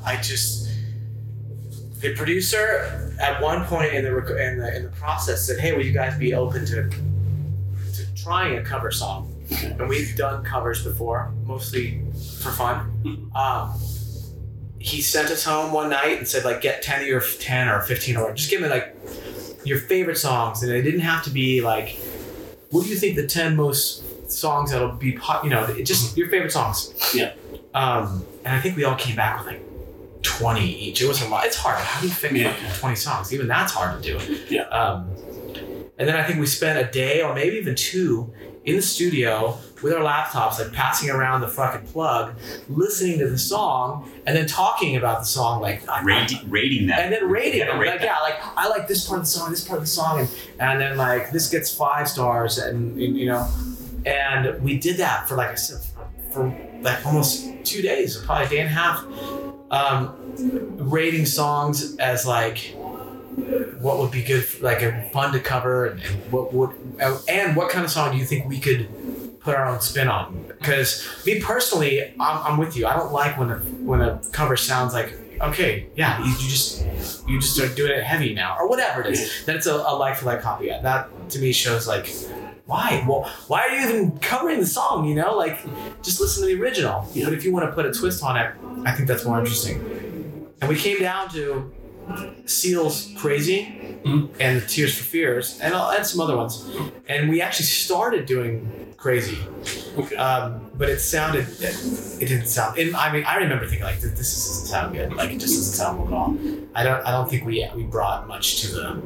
I 0.04 0.16
just 0.16 0.68
the 2.02 2.14
producer 2.14 3.14
at 3.20 3.40
one 3.40 3.64
point 3.64 3.94
in 3.94 4.04
the 4.04 4.14
rec- 4.14 4.30
in 4.30 4.58
the 4.58 4.76
in 4.76 4.82
the 4.82 4.90
process 4.90 5.46
said, 5.46 5.58
"Hey, 5.60 5.72
will 5.72 5.84
you 5.84 5.92
guys 5.92 6.18
be 6.18 6.34
open 6.34 6.66
to 6.66 6.90
to 6.90 8.14
trying 8.14 8.58
a 8.58 8.62
cover 8.62 8.90
song?" 8.90 9.28
And 9.62 9.88
we've 9.88 10.14
done 10.16 10.44
covers 10.44 10.82
before, 10.84 11.32
mostly 11.44 12.02
for 12.40 12.50
fun. 12.50 12.88
Um, 13.34 13.72
he 14.78 15.00
sent 15.00 15.30
us 15.30 15.44
home 15.44 15.72
one 15.72 15.88
night 15.88 16.18
and 16.18 16.28
said, 16.28 16.44
like, 16.44 16.60
get 16.60 16.82
ten 16.82 17.00
of 17.00 17.06
your 17.06 17.22
ten 17.40 17.68
or 17.68 17.80
fifteen 17.80 18.16
or 18.16 18.34
just 18.34 18.50
give 18.50 18.60
me 18.60 18.68
like 18.68 18.94
your 19.64 19.78
favorite 19.78 20.18
songs, 20.18 20.62
and 20.62 20.70
it 20.72 20.82
didn't 20.82 21.00
have 21.00 21.22
to 21.24 21.30
be 21.30 21.60
like, 21.62 21.98
what 22.70 22.82
do 22.84 22.90
you 22.90 22.96
think 22.96 23.16
the 23.16 23.26
ten 23.26 23.56
most 23.56 24.30
songs 24.30 24.70
that'll 24.72 24.92
be 24.92 25.12
pop? 25.12 25.44
You 25.44 25.50
know, 25.50 25.64
it 25.64 25.84
just 25.84 26.16
your 26.16 26.28
favorite 26.28 26.52
songs. 26.52 26.92
Yeah. 27.14 27.32
Um, 27.74 28.26
and 28.44 28.54
I 28.54 28.60
think 28.60 28.76
we 28.76 28.84
all 28.84 28.96
came 28.96 29.16
back 29.16 29.38
with 29.38 29.54
like 29.54 29.62
20 30.22 30.60
each. 30.64 31.02
It 31.02 31.08
was 31.08 31.22
a 31.22 31.28
lot. 31.28 31.44
It's 31.46 31.56
hard. 31.56 31.78
How 31.78 32.00
do 32.00 32.08
you 32.08 32.14
pick 32.14 32.32
Yeah. 32.32 32.54
20 32.78 32.96
songs? 32.96 33.32
Even 33.32 33.46
that's 33.48 33.72
hard 33.72 34.02
to 34.02 34.18
do. 34.18 34.38
Yeah. 34.48 34.62
Um, 34.68 35.10
and 35.98 36.08
then 36.08 36.16
I 36.16 36.22
think 36.24 36.40
we 36.40 36.46
spent 36.46 36.78
a 36.78 36.90
day 36.90 37.22
or 37.22 37.34
maybe 37.34 37.56
even 37.56 37.74
two 37.74 38.32
in 38.64 38.76
the 38.76 38.82
studio 38.82 39.58
with 39.82 39.92
our 39.92 40.00
laptops, 40.00 40.58
like 40.60 40.72
passing 40.72 41.10
around 41.10 41.40
the 41.40 41.48
fucking 41.48 41.86
plug, 41.88 42.34
listening 42.68 43.18
to 43.18 43.28
the 43.28 43.36
song, 43.38 44.08
and 44.24 44.36
then 44.36 44.46
talking 44.46 44.94
about 44.96 45.18
the 45.20 45.24
song, 45.26 45.60
like 45.60 45.82
rating, 46.04 46.48
rating 46.48 46.86
them. 46.86 46.98
and 46.98 47.12
then 47.12 47.28
rating 47.28 47.58
Yeah, 47.60 47.76
rate 47.78 47.90
Like, 47.90 48.00
yeah, 48.02 48.18
like 48.20 48.36
I 48.56 48.68
like 48.68 48.86
this 48.86 49.06
part 49.06 49.18
of 49.18 49.24
the 49.24 49.30
song, 49.30 49.50
this 49.50 49.66
part 49.66 49.78
of 49.78 49.84
the 49.84 49.90
song, 49.90 50.20
and, 50.20 50.28
and 50.60 50.80
then 50.80 50.96
like 50.96 51.32
this 51.32 51.48
gets 51.50 51.74
five 51.74 52.08
stars, 52.08 52.58
and, 52.58 52.96
and, 52.98 53.16
you 53.18 53.26
know, 53.26 53.48
and 54.06 54.62
we 54.62 54.78
did 54.78 54.96
that 54.98 55.28
for 55.28 55.34
like 55.36 55.50
I 55.50 55.54
said, 55.56 55.80
for, 56.30 56.32
for 56.32 56.78
like 56.82 57.04
almost 57.04 57.46
two 57.64 57.82
days, 57.82 58.16
probably 58.18 58.46
a 58.46 58.48
day 58.48 58.58
and 58.60 58.68
a 58.68 58.72
half, 58.72 59.04
um, 59.72 60.14
rating 60.76 61.26
songs 61.26 61.96
as 61.96 62.26
like 62.26 62.76
what 63.80 63.98
would 63.98 64.10
be 64.10 64.22
good, 64.22 64.44
like 64.60 65.12
fun 65.12 65.32
to 65.32 65.40
cover, 65.40 65.86
and, 65.86 66.00
what 66.30 66.52
would 66.52 66.70
and 67.28 67.56
what 67.56 67.70
kind 67.70 67.84
of 67.84 67.90
song 67.90 68.12
do 68.12 68.18
you 68.18 68.24
think 68.24 68.46
we 68.46 68.60
could 68.60 69.40
put 69.40 69.56
our 69.56 69.66
own 69.66 69.80
spin 69.80 70.08
on? 70.08 70.44
Because 70.60 71.08
me 71.26 71.40
personally, 71.40 72.12
I'm, 72.20 72.52
I'm 72.52 72.58
with 72.58 72.76
you. 72.76 72.86
I 72.86 72.94
don't 72.94 73.12
like 73.12 73.38
when 73.38 73.50
a 73.50 73.58
when 73.58 74.02
a 74.02 74.20
cover 74.32 74.56
sounds 74.56 74.92
like 74.92 75.18
okay, 75.40 75.88
yeah, 75.96 76.22
you, 76.22 76.30
you 76.30 76.48
just 76.48 76.84
you 77.26 77.40
just 77.40 77.58
are 77.58 77.74
doing 77.74 77.92
it 77.92 78.04
heavy 78.04 78.34
now 78.34 78.56
or 78.58 78.68
whatever 78.68 79.00
it 79.00 79.12
is. 79.12 79.44
Then 79.46 79.56
it's 79.56 79.66
a, 79.66 79.74
a 79.74 79.96
like 79.96 80.16
for 80.16 80.26
like 80.26 80.42
copy. 80.42 80.68
That 80.68 81.08
to 81.30 81.38
me 81.38 81.52
shows 81.52 81.88
like 81.88 82.14
why? 82.66 83.04
Well, 83.08 83.30
why 83.48 83.60
are 83.62 83.70
you 83.70 83.88
even 83.88 84.18
covering 84.18 84.60
the 84.60 84.66
song? 84.66 85.06
You 85.06 85.14
know, 85.14 85.36
like 85.36 85.58
just 86.02 86.20
listen 86.20 86.42
to 86.46 86.54
the 86.54 86.60
original. 86.62 87.06
Yeah. 87.12 87.24
But 87.26 87.34
if 87.34 87.44
you 87.44 87.52
want 87.52 87.68
to 87.68 87.72
put 87.72 87.86
a 87.86 87.92
twist 87.92 88.22
on 88.22 88.36
it, 88.36 88.54
I 88.84 88.92
think 88.92 89.08
that's 89.08 89.24
more 89.24 89.38
interesting. 89.38 90.48
And 90.60 90.68
we 90.68 90.76
came 90.76 91.00
down 91.00 91.28
to 91.30 91.72
Seal's 92.46 93.10
Crazy 93.16 94.00
Mhm. 94.04 94.28
and 94.40 94.68
Tears 94.68 94.94
for 94.96 95.04
Fears 95.04 95.58
and, 95.62 95.72
uh, 95.74 95.90
and 95.96 96.04
some 96.06 96.20
other 96.20 96.36
ones. 96.36 96.64
And 97.08 97.28
we 97.30 97.40
actually 97.40 97.66
started 97.66 98.26
doing 98.26 98.88
Crazy, 98.96 99.38
Okay. 99.98 100.14
um, 100.14 100.70
but 100.78 100.88
it 100.88 101.00
sounded 101.00 101.46
it, 101.60 101.76
it 102.20 102.26
didn't 102.28 102.46
sound. 102.46 102.78
And 102.78 102.94
I 102.94 103.12
mean, 103.12 103.24
I 103.24 103.36
remember 103.36 103.66
thinking 103.66 103.84
like 103.84 104.00
this, 104.00 104.12
this 104.12 104.32
doesn't 104.46 104.66
sound 104.66 104.94
good. 104.94 105.12
Like 105.14 105.30
it 105.30 105.38
just 105.38 105.54
doesn't 105.56 105.74
sound 105.74 105.98
good 105.98 106.06
at 106.08 106.12
all. 106.14 106.36
I 106.76 106.84
don't 106.84 107.04
I 107.04 107.10
don't 107.10 107.28
think 107.28 107.44
we 107.44 107.68
we 107.74 107.82
brought 107.82 108.28
much 108.28 108.60
to 108.62 108.68
the 108.72 109.02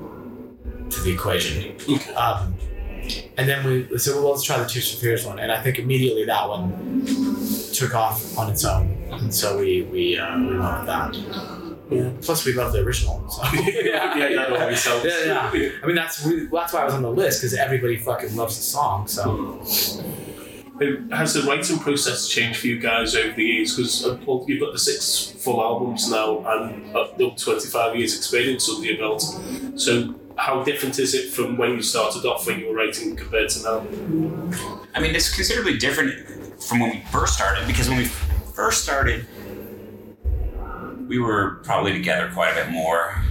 to 0.91 1.01
the 1.01 1.13
equation. 1.13 1.75
Okay. 1.89 2.13
Um, 2.15 2.55
and 3.37 3.49
then 3.49 3.65
we 3.91 3.99
said, 3.99 4.15
well, 4.15 4.31
let's 4.31 4.43
try 4.43 4.59
the 4.59 4.67
Tears 4.67 4.93
for 4.95 5.01
Fears 5.01 5.25
one, 5.27 5.39
and 5.39 5.51
I 5.53 5.63
think 5.63 5.79
immediately 5.79 6.25
that 6.25 6.49
one 6.49 7.05
took 7.73 7.95
off 7.95 8.37
on 8.39 8.51
its 8.51 8.65
own. 8.65 8.97
and 9.11 9.35
so 9.35 9.59
we 9.59 9.83
we 9.83 10.19
uh, 10.19 10.39
we 10.39 10.59
went 10.59 10.79
with 10.79 10.87
that. 10.87 11.67
Yeah. 11.89 12.11
Plus, 12.21 12.45
we 12.45 12.53
love 12.53 12.73
the 12.73 12.81
original. 12.81 13.25
So. 13.31 13.43
yeah, 13.53 14.17
yeah, 14.17 14.29
that 14.35 14.53
always. 14.61 14.87
Yeah, 14.87 15.53
yeah. 15.55 15.71
I 15.83 15.87
mean, 15.87 15.95
that's 15.95 16.25
really, 16.27 16.47
that's 16.47 16.73
why 16.73 16.81
I 16.81 16.85
was 16.85 16.95
on 16.95 17.03
the 17.03 17.11
list 17.11 17.41
because 17.43 17.55
everybody 17.55 17.97
fucking 17.97 18.35
loves 18.35 18.57
the 18.57 18.63
song. 18.63 19.07
So 19.07 19.61
Has 21.13 21.35
the 21.35 21.43
writing 21.49 21.79
process 21.79 22.29
changed 22.29 22.61
for 22.61 22.67
you 22.67 22.79
guys 22.81 23.15
over 23.15 23.33
the 23.35 23.45
years? 23.45 23.77
Because 23.77 24.05
uh, 24.05 24.19
well, 24.27 24.45
you've 24.49 24.61
got 24.61 24.73
the 24.73 24.79
six 24.79 25.33
full 25.39 25.63
albums 25.63 26.11
now 26.11 26.39
and 26.47 26.95
uh, 26.95 27.03
up 27.03 27.37
25 27.37 27.97
years 27.97 28.17
experience 28.17 28.69
under 28.69 28.87
your 28.87 28.99
belt. 28.99 29.23
So, 29.77 30.15
how 30.37 30.62
different 30.62 30.99
is 30.99 31.14
it 31.14 31.31
from 31.33 31.57
when 31.57 31.71
you 31.73 31.83
started 31.83 32.25
off 32.26 32.47
when 32.47 32.61
you 32.61 32.69
were 32.69 32.75
writing 32.75 33.16
compared 33.16 33.49
to 33.50 33.62
now? 33.62 33.87
I 34.95 35.00
mean, 35.00 35.14
it's 35.14 35.35
considerably 35.35 35.78
different 35.78 36.62
from 36.62 36.81
when 36.81 36.90
we 36.90 37.02
first 37.11 37.35
started 37.35 37.66
because 37.66 37.88
when 37.88 37.99
we 37.99 38.05
first 38.05 38.83
started, 38.83 39.26
we 41.09 41.19
were 41.19 41.61
probably 41.62 41.93
together 41.93 42.31
quite 42.33 42.52
a 42.52 42.55
bit 42.55 42.71
more. 42.71 43.23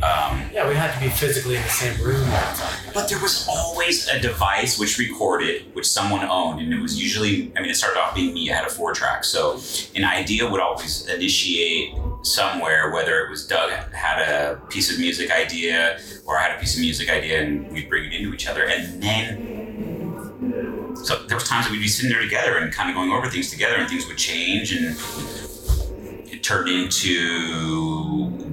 Um, 0.00 0.48
yeah, 0.52 0.68
we 0.68 0.76
had 0.76 0.94
to 0.94 1.00
be 1.00 1.08
physically 1.08 1.56
in 1.56 1.62
the 1.62 1.68
same 1.68 2.00
room 2.00 2.22
all 2.22 2.52
the 2.52 2.56
time. 2.56 2.92
but 2.94 3.08
there 3.08 3.20
was 3.20 3.48
always 3.48 4.06
a 4.06 4.20
device 4.20 4.78
which 4.78 4.96
recorded, 4.96 5.74
which 5.74 5.86
someone 5.86 6.24
owned, 6.24 6.60
and 6.60 6.72
it 6.72 6.80
was 6.80 7.02
usually, 7.02 7.50
I 7.56 7.60
mean, 7.60 7.70
it 7.70 7.74
started 7.74 7.98
off 7.98 8.14
being 8.14 8.32
me. 8.32 8.48
I 8.52 8.54
had 8.54 8.64
a 8.64 8.70
four 8.70 8.94
track, 8.94 9.24
so 9.24 9.60
an 9.96 10.04
idea 10.04 10.48
would 10.48 10.60
always 10.60 11.08
initiate 11.08 11.94
somewhere, 12.22 12.92
whether 12.92 13.24
it 13.24 13.30
was 13.30 13.44
Doug 13.44 13.70
had 13.92 14.22
a 14.22 14.60
piece 14.68 14.92
of 14.92 15.00
music 15.00 15.32
idea 15.32 15.98
or 16.26 16.38
I 16.38 16.42
had 16.42 16.56
a 16.56 16.60
piece 16.60 16.74
of 16.76 16.80
music 16.80 17.10
idea, 17.10 17.42
and 17.42 17.68
we'd 17.72 17.88
bring 17.88 18.04
it 18.04 18.12
into 18.12 18.32
each 18.32 18.46
other, 18.46 18.68
and 18.68 19.02
then 19.02 20.94
so 21.04 21.24
there 21.26 21.36
was 21.36 21.48
times 21.48 21.66
that 21.66 21.72
we'd 21.72 21.80
be 21.80 21.88
sitting 21.88 22.10
there 22.10 22.20
together 22.22 22.58
and 22.58 22.72
kind 22.72 22.88
of 22.88 22.94
going 22.94 23.10
over 23.10 23.28
things 23.28 23.50
together, 23.50 23.76
and 23.76 23.88
things 23.88 24.06
would 24.06 24.18
change, 24.18 24.72
and 24.72 24.96
it 26.30 26.44
turned 26.44 26.68
into 26.68 28.47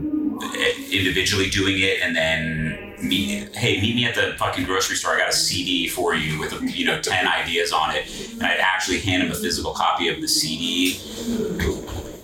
individually 0.91 1.49
doing 1.49 1.79
it, 1.79 2.01
and 2.01 2.15
then 2.15 2.95
meet, 3.01 3.55
hey, 3.55 3.79
meet 3.81 3.95
me 3.95 4.05
at 4.05 4.15
the 4.15 4.35
fucking 4.37 4.65
grocery 4.65 4.95
store. 4.95 5.15
I 5.15 5.19
got 5.19 5.29
a 5.29 5.33
CD 5.33 5.87
for 5.87 6.15
you 6.15 6.39
with 6.39 6.53
you 6.75 6.85
know 6.85 7.01
ten 7.01 7.27
ideas 7.27 7.71
on 7.71 7.95
it, 7.95 8.31
and 8.33 8.43
I'd 8.43 8.59
actually 8.59 8.99
hand 8.99 9.23
him 9.23 9.31
a 9.31 9.35
physical 9.35 9.73
copy 9.73 10.07
of 10.09 10.21
the 10.21 10.27
CD. 10.27 10.99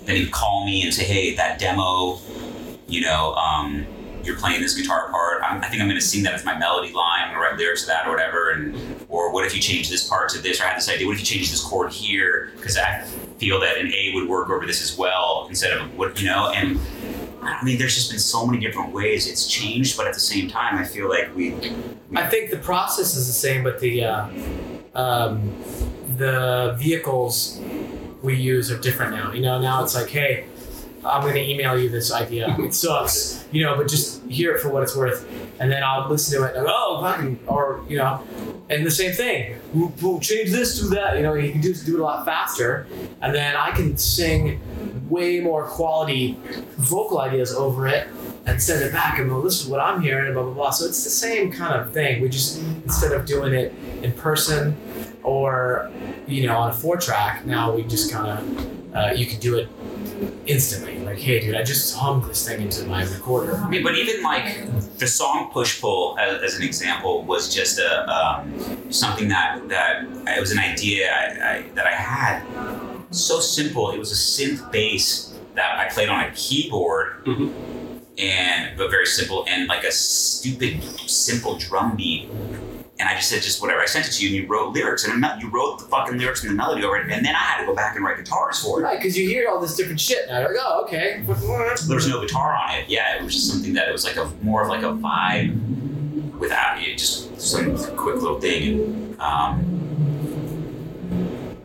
Then 0.05 0.15
he'd 0.15 0.31
call 0.31 0.65
me 0.65 0.83
and 0.83 0.93
say, 0.93 1.03
hey, 1.03 1.35
that 1.35 1.59
demo, 1.59 2.19
you 2.87 3.01
know. 3.01 3.33
Um, 3.35 3.85
you're 4.23 4.37
playing 4.37 4.61
this 4.61 4.75
guitar 4.75 5.09
part. 5.09 5.41
I 5.43 5.67
think 5.67 5.81
I'm 5.81 5.87
going 5.87 5.99
to 5.99 6.05
sing 6.05 6.23
that 6.23 6.33
as 6.33 6.45
my 6.45 6.57
melody 6.57 6.93
line. 6.93 7.33
To 7.33 7.39
write 7.39 7.57
lyrics 7.57 7.81
to 7.81 7.87
that 7.87 8.07
or 8.07 8.11
whatever. 8.11 8.51
And 8.51 8.75
or 9.09 9.31
what 9.31 9.45
if 9.45 9.55
you 9.55 9.61
change 9.61 9.89
this 9.89 10.07
part 10.07 10.29
to 10.29 10.39
this? 10.39 10.59
Or 10.59 10.65
I 10.65 10.67
had 10.69 10.77
this 10.77 10.89
idea. 10.89 11.07
What 11.07 11.13
if 11.13 11.19
you 11.19 11.25
change 11.25 11.49
this 11.49 11.63
chord 11.63 11.91
here? 11.91 12.51
Because 12.55 12.77
I 12.77 13.01
feel 13.37 13.59
that 13.61 13.77
an 13.77 13.91
A 13.93 14.11
would 14.13 14.29
work 14.29 14.49
over 14.49 14.65
this 14.65 14.81
as 14.81 14.97
well 14.97 15.47
instead 15.49 15.75
of 15.75 15.97
what 15.97 16.19
you 16.19 16.27
know. 16.27 16.51
And 16.51 16.79
I 17.41 17.63
mean, 17.63 17.77
there's 17.77 17.95
just 17.95 18.11
been 18.11 18.19
so 18.19 18.45
many 18.45 18.59
different 18.59 18.93
ways 18.93 19.27
it's 19.27 19.47
changed, 19.47 19.97
but 19.97 20.07
at 20.07 20.13
the 20.13 20.19
same 20.19 20.47
time, 20.47 20.77
I 20.77 20.83
feel 20.83 21.09
like 21.09 21.35
we. 21.35 21.53
I 22.15 22.27
think 22.27 22.51
the 22.51 22.57
process 22.57 23.15
is 23.15 23.27
the 23.27 23.33
same, 23.33 23.63
but 23.63 23.79
the 23.79 24.05
uh, 24.05 24.29
um, 24.93 25.55
the 26.17 26.75
vehicles 26.77 27.59
we 28.21 28.35
use 28.35 28.71
are 28.71 28.77
different 28.77 29.15
now. 29.15 29.31
You 29.33 29.41
know, 29.41 29.59
now 29.59 29.83
it's 29.83 29.95
like, 29.95 30.09
hey, 30.09 30.45
I'm 31.03 31.21
going 31.21 31.33
to 31.33 31.41
email 31.41 31.77
you 31.79 31.89
this 31.89 32.11
idea. 32.11 32.55
It 32.59 32.73
sucks, 32.73 33.45
you 33.51 33.63
know, 33.63 33.75
but 33.75 33.87
just 33.87 34.23
hear 34.25 34.55
it 34.55 34.61
for 34.61 34.69
what 34.69 34.83
it's 34.83 34.95
worth, 34.95 35.27
and 35.59 35.71
then 35.71 35.83
I'll 35.83 36.07
listen 36.09 36.39
to 36.39 36.47
it. 36.47 36.55
And, 36.55 36.67
oh, 36.69 37.01
fucking, 37.01 37.39
or 37.47 37.83
you 37.87 37.97
know, 37.97 38.23
and 38.69 38.85
the 38.85 38.91
same 38.91 39.13
thing. 39.13 39.59
We'll, 39.73 39.93
we'll 40.01 40.19
change 40.19 40.51
this 40.51 40.79
to 40.79 40.87
that. 40.87 41.17
You 41.17 41.23
know, 41.23 41.33
you 41.33 41.51
can 41.51 41.61
do 41.61 41.73
do 41.73 41.95
it 41.95 41.99
a 41.99 42.03
lot 42.03 42.25
faster, 42.25 42.87
and 43.21 43.33
then 43.33 43.55
I 43.55 43.71
can 43.71 43.97
sing 43.97 44.59
way 45.09 45.39
more 45.39 45.65
quality 45.65 46.37
vocal 46.77 47.19
ideas 47.19 47.53
over 47.53 47.87
it 47.87 48.07
and 48.45 48.61
send 48.61 48.83
it 48.83 48.91
back 48.91 49.19
and 49.19 49.29
go, 49.29 49.41
this 49.41 49.61
is 49.61 49.67
what 49.67 49.79
I'm 49.79 50.01
hearing, 50.01 50.25
and 50.25 50.33
blah 50.33 50.43
blah 50.43 50.53
blah. 50.53 50.69
So 50.71 50.85
it's 50.85 51.03
the 51.03 51.09
same 51.09 51.51
kind 51.51 51.79
of 51.79 51.93
thing. 51.93 52.21
We 52.21 52.29
just 52.29 52.61
instead 52.83 53.11
of 53.13 53.25
doing 53.25 53.53
it 53.53 53.73
in 54.01 54.11
person 54.13 54.75
or 55.23 55.91
you 56.27 56.47
know 56.47 56.57
on 56.57 56.69
a 56.69 56.73
four 56.73 56.97
track, 56.97 57.45
now 57.45 57.73
we 57.73 57.83
just 57.83 58.11
kind 58.11 58.27
of 58.27 58.95
uh, 58.95 59.11
you 59.13 59.25
can 59.25 59.39
do 59.39 59.57
it 59.57 59.69
instantly. 60.45 60.99
Like, 60.99 61.17
hey, 61.17 61.39
dude, 61.39 61.55
I 61.55 61.63
just 61.63 61.95
hummed 61.95 62.25
this 62.25 62.47
thing 62.47 62.61
into 62.61 62.85
my 62.85 63.03
recorder. 63.03 63.55
I 63.55 63.69
mean, 63.69 63.83
but 63.83 63.95
even 63.95 64.21
like 64.21 64.97
the 64.97 65.07
song 65.07 65.49
"Push 65.51 65.81
Pull" 65.81 66.17
as, 66.19 66.41
as 66.41 66.55
an 66.55 66.63
example 66.63 67.23
was 67.23 67.53
just 67.53 67.79
a 67.79 68.09
um, 68.09 68.91
something 68.91 69.29
that 69.29 69.67
that 69.69 70.03
it 70.27 70.39
was 70.39 70.51
an 70.51 70.59
idea 70.59 71.11
I, 71.11 71.57
I, 71.57 71.61
that 71.75 71.87
I 71.87 71.93
had. 71.93 72.43
So 73.11 73.39
simple. 73.39 73.91
It 73.91 73.99
was 73.99 74.11
a 74.11 74.15
synth 74.15 74.71
bass 74.71 75.33
that 75.55 75.79
I 75.79 75.89
played 75.89 76.09
on 76.09 76.23
a 76.23 76.31
keyboard. 76.31 77.25
Mhm. 77.25 77.53
And 78.17 78.77
but 78.77 78.91
very 78.91 79.05
simple 79.05 79.45
and 79.47 79.67
like 79.67 79.83
a 79.83 79.91
stupid 79.91 80.83
simple 81.09 81.57
drum 81.57 81.95
beat 81.95 82.29
and 83.01 83.09
I 83.09 83.15
just 83.15 83.29
said 83.29 83.41
just 83.41 83.59
whatever. 83.61 83.81
I 83.81 83.87
sent 83.87 84.07
it 84.07 84.11
to 84.11 84.23
you, 84.23 84.29
and 84.29 84.43
you 84.43 84.47
wrote 84.47 84.75
lyrics, 84.75 85.05
and 85.05 85.25
you 85.41 85.49
wrote 85.49 85.79
the 85.79 85.85
fucking 85.85 86.19
lyrics 86.19 86.43
and 86.43 86.51
the 86.51 86.55
melody 86.55 86.83
over 86.83 86.97
it, 86.97 87.09
and 87.09 87.25
then 87.25 87.35
I 87.35 87.39
had 87.39 87.61
to 87.61 87.65
go 87.65 87.73
back 87.73 87.95
and 87.95 88.05
write 88.05 88.17
guitars 88.17 88.63
for 88.63 88.79
it. 88.79 88.83
Right, 88.83 88.99
because 88.99 89.17
you 89.17 89.27
hear 89.27 89.49
all 89.49 89.59
this 89.59 89.75
different 89.75 89.99
shit 89.99 90.27
now. 90.29 90.39
You're 90.41 90.53
like, 90.53 90.59
oh, 90.63 90.83
okay. 90.83 91.23
There 91.25 91.95
was 91.95 92.07
no 92.07 92.21
guitar 92.21 92.55
on 92.55 92.75
it. 92.75 92.87
Yeah, 92.87 93.17
it 93.17 93.23
was 93.23 93.33
just 93.33 93.49
something 93.49 93.73
that 93.73 93.89
it 93.89 93.91
was 93.91 94.03
like 94.03 94.17
a 94.17 94.31
more 94.43 94.61
of 94.61 94.69
like 94.69 94.83
a 94.83 94.93
vibe 94.93 95.57
without 96.37 96.79
it, 96.79 96.99
just 96.99 97.41
some 97.41 97.75
quick 97.97 98.21
little 98.21 98.39
thing. 98.39 98.79
And, 98.79 99.19
um, 99.19 99.67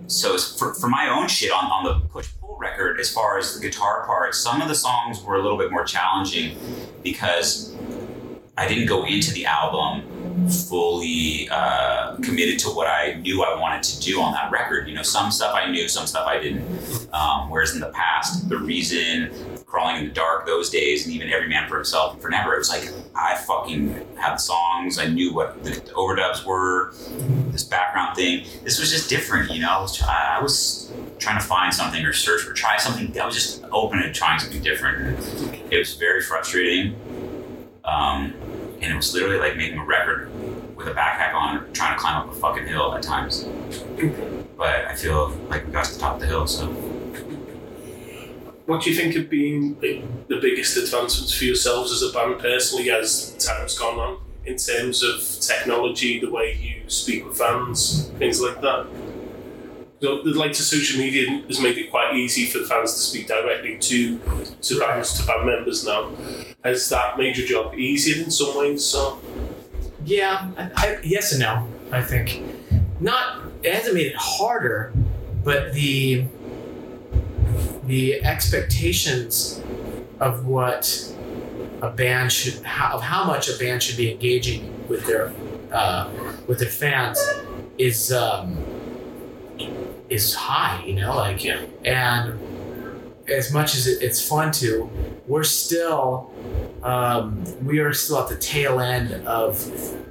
so 0.07 0.33
it's 0.35 0.59
for, 0.59 0.73
for 0.73 0.88
my 0.88 1.11
own 1.11 1.28
shit 1.28 1.52
on, 1.52 1.64
on 1.66 1.85
the 1.85 2.00
push 2.09 2.31
pull 2.40 2.57
record, 2.59 2.99
as 2.99 3.12
far 3.12 3.37
as 3.37 3.55
the 3.55 3.61
guitar 3.61 4.07
part, 4.07 4.35
some 4.35 4.62
of 4.62 4.69
the 4.69 4.75
songs 4.75 5.23
were 5.23 5.35
a 5.37 5.43
little 5.43 5.59
bit 5.59 5.71
more 5.71 5.85
challenging 5.85 6.57
because 7.02 7.76
I 8.57 8.66
didn't 8.66 8.87
go 8.87 9.05
into 9.05 9.33
the 9.35 9.45
album 9.45 10.05
fully 10.48 11.48
uh, 11.50 12.16
committed 12.16 12.58
to 12.60 12.68
what 12.68 12.86
I 12.86 13.14
knew 13.14 13.42
I 13.42 13.58
wanted 13.58 13.82
to 13.84 14.00
do 14.00 14.20
on 14.20 14.32
that 14.32 14.50
record. 14.50 14.88
You 14.88 14.94
know, 14.94 15.02
some 15.02 15.30
stuff 15.30 15.54
I 15.54 15.70
knew, 15.70 15.88
some 15.88 16.06
stuff 16.06 16.26
I 16.26 16.38
didn't. 16.38 17.08
Um, 17.12 17.50
whereas 17.50 17.74
in 17.74 17.80
the 17.80 17.90
past, 17.90 18.48
the 18.48 18.58
reason, 18.58 19.30
crawling 19.66 19.96
in 19.96 20.08
the 20.08 20.14
dark, 20.14 20.46
those 20.46 20.70
days, 20.70 21.06
and 21.06 21.14
even 21.14 21.32
every 21.32 21.48
man 21.48 21.68
for 21.68 21.76
himself 21.76 22.14
and 22.14 22.22
Fornever, 22.22 22.54
it 22.54 22.58
was 22.58 22.68
like 22.68 22.90
I 23.14 23.36
fucking 23.36 24.16
had 24.16 24.36
songs. 24.36 24.98
I 24.98 25.06
knew 25.06 25.34
what 25.34 25.62
the 25.62 25.72
overdubs 25.94 26.44
were, 26.44 26.92
this 27.50 27.64
background 27.64 28.16
thing. 28.16 28.46
This 28.64 28.78
was 28.78 28.90
just 28.90 29.08
different. 29.08 29.50
You 29.50 29.62
know, 29.62 29.70
I 29.70 29.80
was 29.80 30.02
I 30.02 30.40
was 30.42 30.92
trying 31.18 31.38
to 31.38 31.44
find 31.44 31.72
something 31.72 32.04
or 32.04 32.12
search 32.12 32.46
or 32.46 32.52
try 32.52 32.76
something. 32.78 33.18
I 33.20 33.24
was 33.24 33.34
just 33.34 33.64
open 33.72 34.00
to 34.00 34.12
trying 34.12 34.40
something 34.40 34.62
different. 34.62 35.18
It 35.70 35.78
was 35.78 35.94
very 35.94 36.20
frustrating. 36.20 36.96
Um, 37.84 38.34
and 38.80 38.92
it 38.92 38.96
was 38.96 39.14
literally 39.14 39.38
like 39.38 39.56
making 39.56 39.78
a 39.78 39.84
record 39.84 40.28
with 40.87 40.97
a 40.97 40.99
backpack 40.99 41.35
on, 41.35 41.73
trying 41.73 41.95
to 41.95 42.00
climb 42.00 42.16
up 42.16 42.33
a 42.33 42.35
fucking 42.35 42.66
hill 42.66 42.95
at 42.95 43.02
times. 43.02 43.47
But 44.57 44.87
I 44.87 44.95
feel 44.95 45.28
like 45.49 45.66
we 45.66 45.73
got 45.73 45.85
to 45.87 45.95
the 45.95 46.00
top 46.00 46.14
of 46.14 46.21
the 46.21 46.26
hill, 46.26 46.47
so 46.47 46.66
What 48.66 48.83
do 48.83 48.90
you 48.90 48.97
think 48.97 49.14
have 49.14 49.28
been 49.28 49.78
the, 49.81 50.02
the 50.28 50.40
biggest 50.40 50.76
advancements 50.76 51.35
for 51.35 51.45
yourselves 51.45 51.93
as 51.93 52.02
a 52.02 52.12
band 52.12 52.40
personally 52.40 52.90
as 52.90 53.35
time's 53.38 53.78
gone 53.78 53.99
on 53.99 54.21
in 54.45 54.57
terms 54.57 55.02
of 55.02 55.21
technology, 55.40 56.21
the 56.21 56.31
way 56.31 56.57
you 56.61 56.88
speak 56.88 57.26
with 57.26 57.37
fans, 57.37 58.09
things 58.19 58.40
like 58.40 58.61
that? 58.61 58.87
So 60.00 60.23
the 60.23 60.35
likes 60.35 60.61
of 60.61 60.66
social 60.66 61.00
media 61.00 61.43
has 61.47 61.59
made 61.61 61.78
it 61.78 61.90
quite 61.90 62.14
easy 62.14 62.47
for 62.47 62.59
the 62.59 62.66
fans 62.66 62.93
to 62.93 63.00
speak 63.00 63.28
directly 63.28 63.78
to 63.78 64.19
to 64.61 64.78
bands 64.78 65.19
to 65.19 65.26
band 65.26 65.47
members 65.47 65.87
now. 65.87 66.11
Has 66.62 66.88
that 66.90 67.16
made 67.16 67.37
your 67.38 67.47
job 67.47 67.75
easier 67.75 68.23
in 68.23 68.31
some 68.31 68.59
ways? 68.59 68.85
So 68.85 69.19
Yeah, 70.06 70.50
I, 70.56 70.70
I, 70.76 70.98
yes 71.02 71.32
and 71.32 71.40
no. 71.40 71.66
I 71.90 72.00
think 72.00 72.40
not. 73.00 73.42
It 73.62 73.75
hasn't 73.75 73.94
made 73.94 74.06
it 74.06 74.16
harder, 74.16 74.92
but 75.42 75.72
the 75.72 76.25
the 77.84 78.25
expectations 78.25 79.60
of 80.20 80.46
what 80.46 81.12
a 81.82 81.90
band 81.90 82.32
should 82.32 82.62
how, 82.62 82.96
of 82.96 83.02
how 83.02 83.25
much 83.25 83.48
a 83.48 83.58
band 83.58 83.82
should 83.82 83.96
be 83.96 84.12
engaging 84.12 84.72
with 84.88 85.04
their 85.06 85.32
uh, 85.72 86.08
with 86.46 86.60
their 86.60 86.68
fans 86.68 87.18
is 87.76 88.12
um, 88.12 88.56
is 90.08 90.34
high. 90.34 90.84
You 90.86 90.94
know, 90.94 91.16
like 91.16 91.44
and 91.84 92.38
as 93.28 93.52
much 93.52 93.75
as 93.75 93.88
it, 93.88 94.00
it's 94.02 94.26
fun 94.26 94.52
to, 94.52 94.88
we're 95.26 95.42
still 95.42 96.32
um, 96.87 97.43
we 97.66 97.81
are 97.81 97.93
still 97.93 98.21
at 98.21 98.28
the 98.28 98.37
tail 98.37 98.78
end 98.78 99.12
of 99.26 99.61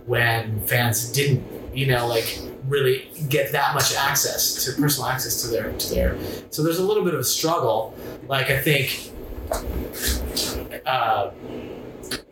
when 0.07 0.59
fans 0.67 1.09
didn't, 1.09 1.41
you 1.73 1.87
know, 1.87 2.05
like 2.05 2.37
really 2.67 3.09
get 3.29 3.53
that 3.53 3.73
much 3.73 3.95
access 3.95 4.65
to 4.65 4.73
personal 4.73 5.09
access 5.09 5.41
to 5.41 5.47
their 5.47 5.71
to 5.71 5.89
their. 5.93 6.17
So 6.49 6.63
there's 6.63 6.79
a 6.79 6.83
little 6.83 7.05
bit 7.05 7.13
of 7.13 7.21
a 7.21 7.23
struggle. 7.23 7.95
Like 8.27 8.49
I 8.49 8.59
think 8.59 9.09
uh, 10.85 11.31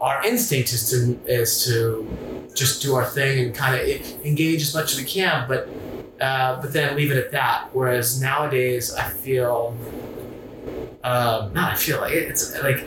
our 0.01 0.25
instinct 0.25 0.73
is 0.73 0.89
to 0.89 1.17
is 1.25 1.63
to 1.65 2.49
just 2.53 2.81
do 2.81 2.95
our 2.95 3.05
thing 3.05 3.45
and 3.45 3.55
kind 3.55 3.79
of 3.79 4.25
engage 4.25 4.61
as 4.61 4.75
much 4.75 4.91
as 4.91 4.97
we 4.97 5.05
can, 5.05 5.47
but 5.47 5.69
uh, 6.19 6.61
but 6.61 6.73
then 6.73 6.97
leave 6.97 7.11
it 7.11 7.17
at 7.17 7.31
that. 7.31 7.69
Whereas 7.71 8.21
nowadays, 8.21 8.93
I 8.93 9.03
feel 9.03 9.73
um, 11.05 11.53
not 11.53 11.71
I 11.71 11.75
feel 11.75 12.01
like 12.01 12.11
it, 12.11 12.27
it's 12.27 12.61
like 12.61 12.83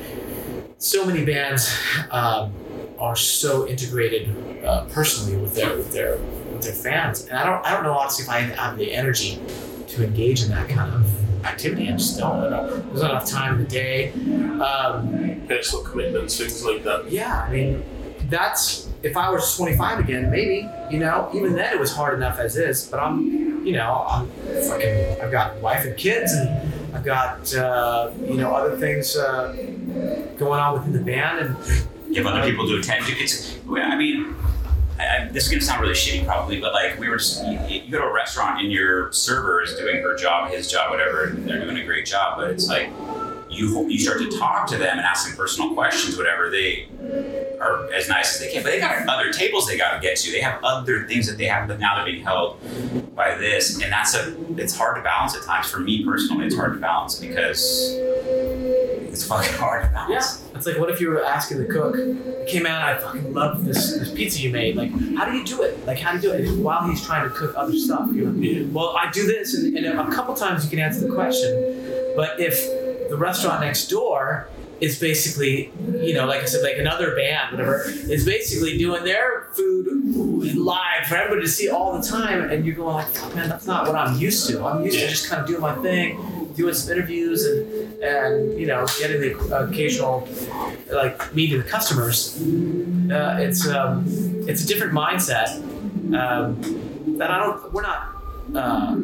so 0.79 1.05
many 1.07 1.25
bands 1.25 1.73
um, 2.11 2.53
are 2.99 3.17
so 3.17 3.67
integrated 3.67 4.65
uh, 4.65 4.85
personally 4.87 5.37
with 5.41 5.55
their 5.55 5.77
with 5.77 5.93
their 5.93 6.17
with 6.53 6.63
their 6.63 6.73
fans, 6.75 7.27
and 7.27 7.39
I 7.39 7.45
don't 7.47 7.65
I 7.65 7.73
don't 7.73 7.83
know 7.85 7.95
honestly 7.95 8.25
if 8.25 8.31
I 8.31 8.41
have 8.41 8.77
the 8.79 8.93
energy 8.93 9.41
to 9.89 10.05
engage 10.05 10.43
in 10.43 10.51
that 10.51 10.69
kind 10.69 10.93
of 10.93 11.45
activity. 11.47 11.89
I 11.89 11.93
just 11.93 12.19
don't. 12.19 12.51
Don't 12.51 12.87
there's 12.89 13.03
not 13.03 13.11
enough 13.13 13.27
time 13.27 13.55
in 13.55 13.65
the 13.65 13.69
day. 13.69 14.13
Um, 14.61 15.43
Personal 15.49 15.85
commitments, 15.85 16.37
things 16.39 16.65
like 16.65 16.83
that. 16.85 17.11
yeah, 17.11 17.45
I 17.49 17.53
mean, 17.53 17.85
that's 18.29 18.89
if 19.03 19.17
I 19.17 19.31
was 19.31 19.57
25 19.57 20.01
again, 20.01 20.31
maybe. 20.31 20.69
You 20.91 20.99
know, 20.99 21.31
even 21.35 21.55
then 21.55 21.73
it 21.73 21.79
was 21.79 21.93
hard 21.95 22.15
enough 22.15 22.39
as 22.39 22.57
is. 22.57 22.87
But 22.87 23.01
I'm, 23.01 23.65
you 23.65 23.73
know, 23.73 24.05
I'm 24.09 24.27
fucking. 24.69 25.21
I've 25.23 25.31
got 25.31 25.57
wife 25.61 25.85
and 25.85 25.97
kids, 25.97 26.33
and 26.33 26.95
I've 26.95 27.05
got 27.05 27.55
uh, 27.55 28.11
you 28.25 28.35
know 28.35 28.53
other 28.55 28.77
things 28.77 29.17
uh, 29.17 29.55
going 30.37 30.61
on 30.61 30.75
within 30.75 30.93
the 30.93 31.01
band, 31.01 31.39
and 31.39 32.15
give 32.15 32.27
other 32.27 32.49
people 32.49 32.67
to 32.67 32.79
attend 32.79 33.07
to. 33.07 33.13
It's, 33.13 33.59
I 33.69 33.97
mean, 33.97 34.35
I, 34.99 35.25
I, 35.25 35.29
this 35.29 35.45
is 35.45 35.51
gonna 35.51 35.63
sound 35.63 35.83
really 35.83 35.95
shitty 35.95 36.25
probably, 36.25 36.61
but 36.61 36.73
like 36.73 36.99
we 36.99 37.09
were 37.09 37.19
just, 37.19 37.45
you, 37.47 37.59
you 37.85 37.91
go 37.91 37.99
to 37.99 38.05
a 38.05 38.13
restaurant 38.13 38.61
and 38.61 38.73
your 38.73 39.13
server 39.13 39.63
is 39.63 39.75
doing 39.77 40.03
her 40.03 40.17
job, 40.17 40.51
his 40.51 40.71
job, 40.71 40.91
whatever, 40.91 41.25
and 41.25 41.49
they're 41.49 41.61
doing 41.61 41.79
a 41.79 41.85
great 41.85 42.07
job, 42.07 42.39
but 42.39 42.51
it's 42.51 42.69
like 42.69 42.91
you 43.49 43.89
you 43.89 43.99
start 43.99 44.19
to 44.19 44.39
talk 44.39 44.67
to 44.69 44.77
them 44.77 44.99
and 44.99 45.01
ask 45.01 45.27
them 45.29 45.37
personal 45.37 45.75
questions, 45.75 46.17
whatever 46.17 46.51
they 46.51 46.89
are 47.61 47.91
as 47.93 48.09
nice 48.09 48.35
as 48.35 48.41
they 48.41 48.53
can, 48.53 48.63
but 48.63 48.71
they 48.71 48.81
got 48.81 49.09
other 49.09 49.33
tables 49.33 49.67
they 49.67 49.77
got 49.79 49.95
to 49.95 50.01
get 50.01 50.17
to. 50.19 50.31
They 50.31 50.41
have 50.41 50.63
other 50.63 51.05
things 51.07 51.27
that 51.29 51.39
they 51.39 51.47
have, 51.47 51.69
but 51.69 51.79
now 51.79 51.97
they're 51.97 52.05
being 52.13 52.25
held 52.25 52.59
by 53.15 53.35
this, 53.37 53.81
and 53.83 53.91
that's 53.93 54.15
a 54.15 54.35
it's 54.61 54.77
hard 54.77 54.97
to 54.97 55.03
balance 55.03 55.35
at 55.37 55.43
times. 55.43 55.71
For 55.71 55.81
me 55.81 56.05
personally, 56.05 56.47
it's 56.47 56.57
hard 56.57 56.75
to 56.75 56.79
balance 56.81 57.19
because 57.19 57.95
it's 57.97 59.27
fucking 59.27 59.55
hard 59.55 59.85
to 59.85 59.91
balance. 59.91 60.43
yeah, 60.51 60.57
it's 60.57 60.67
like 60.67 60.79
what 60.79 60.91
if 60.91 61.01
you 61.01 61.09
were 61.09 61.25
asking 61.25 61.59
the 61.59 61.65
cook? 61.67 61.95
I 61.97 62.45
came 62.51 62.67
out, 62.67 62.83
I 62.83 62.99
fucking 62.99 63.33
love 63.33 63.65
this 63.65 63.93
this 63.99 64.13
pizza 64.13 64.41
you 64.41 64.51
made. 64.51 64.77
Like, 64.77 64.91
how 65.17 65.25
do 65.25 65.37
you 65.37 65.45
do 65.45 65.63
it? 65.63 65.85
Like, 65.87 65.99
how 65.99 66.11
do 66.13 66.17
you 66.19 66.23
do 66.23 66.33
it? 66.33 66.47
And 66.49 66.63
while 66.63 66.87
he's 66.89 67.05
trying 67.05 67.29
to 67.29 67.35
cook 67.35 67.55
other 67.57 67.73
stuff, 67.77 68.09
you're 68.13 68.31
like, 68.31 68.43
Yeah. 68.45 68.65
well, 68.71 68.95
I 68.97 69.11
do 69.11 69.27
this, 69.27 69.55
and, 69.55 69.77
and 69.77 69.87
a 69.99 70.13
couple 70.15 70.35
times 70.35 70.65
you 70.65 70.71
can 70.71 70.79
answer 70.79 71.07
the 71.07 71.13
question. 71.15 72.13
But 72.15 72.39
if 72.41 73.09
the 73.09 73.17
restaurant 73.17 73.61
next 73.61 73.89
door 73.89 74.49
is 74.81 74.99
basically, 75.01 75.73
you 76.01 76.15
know, 76.15 76.27
like 76.27 76.43
I 76.43 76.45
said, 76.45 76.63
like 76.63 76.77
another 76.77 77.15
band, 77.17 77.53
whatever, 77.53 77.85
is 77.87 78.25
basically 78.25 78.77
doing 78.77 79.05
their 79.05 79.49
food 79.53 79.87
live 80.55 81.07
for 81.09 81.17
everybody 81.17 81.43
to 81.43 81.49
see 81.49 81.69
all 81.71 81.99
the 81.99 82.07
time, 82.07 82.51
and 82.51 82.67
you're 82.67 82.75
going 82.75 82.95
like, 82.95 83.07
"Fuck, 83.09 83.35
man, 83.35 83.49
that's 83.49 83.67
not 83.67 83.87
what 83.87 83.97
I'm 83.97 84.19
used 84.19 84.49
to. 84.49 84.65
I'm 84.65 84.85
used 84.85 84.99
to 84.99 85.09
just 85.09 85.29
kind 85.29 85.41
of 85.41 85.49
doing 85.49 85.61
my 85.61 85.75
thing, 85.77 86.53
doing 86.55 86.75
some 86.75 86.93
interviews, 86.97 87.45
and 87.45 88.03
and 88.03 88.59
you 88.61 88.67
know, 88.67 88.87
getting 88.99 89.21
the 89.21 89.57
occasional 89.69 90.29
like 90.91 91.35
meeting 91.35 91.59
the 91.59 91.65
customers. 91.65 92.37
Uh, 93.11 93.37
it's 93.41 93.67
um, 93.67 94.05
it's 94.49 94.65
a 94.65 94.67
different 94.67 94.93
mindset 94.93 95.57
um, 96.15 97.17
that 97.19 97.31
I 97.31 97.39
don't. 97.39 97.73
We're 97.73 97.83
not 97.83 98.15
uh, 98.55 98.97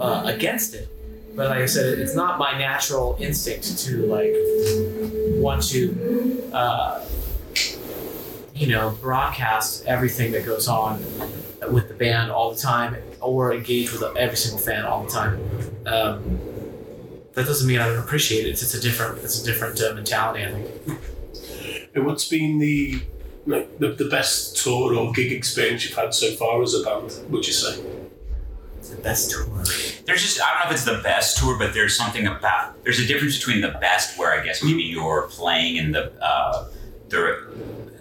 uh, 0.00 0.22
against 0.26 0.74
it, 0.74 0.88
but 1.34 1.48
like 1.48 1.60
I 1.60 1.66
said, 1.66 1.98
it's 1.98 2.14
not 2.14 2.38
my 2.38 2.56
natural 2.56 3.16
instinct 3.18 3.78
to 3.80 4.06
like 4.06 4.32
want 5.40 5.62
to, 5.70 6.50
uh, 6.52 7.04
you 8.54 8.68
know, 8.68 8.96
broadcast 9.00 9.84
everything 9.86 10.32
that 10.32 10.46
goes 10.46 10.68
on 10.68 11.02
with 11.70 11.88
the 11.88 11.94
band 11.94 12.30
all 12.30 12.52
the 12.52 12.60
time, 12.60 12.96
or 13.20 13.52
engage 13.52 13.92
with 13.92 14.02
every 14.16 14.36
single 14.36 14.60
fan 14.60 14.84
all 14.84 15.04
the 15.04 15.10
time. 15.10 15.40
Um, 15.86 16.40
that 17.32 17.46
doesn't 17.46 17.66
mean 17.66 17.80
I 17.80 17.86
don't 17.88 17.98
appreciate 17.98 18.46
it. 18.46 18.50
It's, 18.50 18.74
a 18.74 18.80
different, 18.80 19.18
it's 19.24 19.42
a 19.42 19.44
different 19.44 19.80
uh, 19.80 19.92
mentality. 19.94 20.44
I 20.44 20.52
think. 20.52 21.00
And 21.94 22.06
what's 22.06 22.28
been 22.28 22.58
the 22.58 23.02
like 23.46 23.78
the, 23.78 23.88
the 23.88 24.08
best 24.08 24.56
tour 24.56 24.94
or 24.94 25.12
gig 25.12 25.30
experience 25.32 25.84
you've 25.84 25.96
had 25.96 26.14
so 26.14 26.32
far 26.32 26.62
as 26.62 26.74
a 26.74 26.82
band? 26.82 27.12
Would 27.30 27.46
you 27.46 27.52
say? 27.52 27.82
It's 28.84 28.90
the 28.90 29.00
best 29.00 29.30
tour. 29.30 29.46
There's 30.04 30.20
just 30.20 30.42
I 30.42 30.50
don't 30.50 30.64
know 30.64 30.66
if 30.66 30.72
it's 30.72 30.84
the 30.84 31.00
best 31.02 31.38
tour, 31.38 31.56
but 31.58 31.72
there's 31.72 31.96
something 31.96 32.26
about 32.26 32.84
there's 32.84 33.00
a 33.00 33.06
difference 33.06 33.38
between 33.38 33.62
the 33.62 33.70
best, 33.80 34.18
where 34.18 34.38
I 34.38 34.44
guess 34.44 34.62
maybe 34.62 34.82
you're 34.82 35.22
playing 35.30 35.78
and 35.78 35.94
the 35.94 36.12
uh, 36.22 36.68
the 37.08 37.46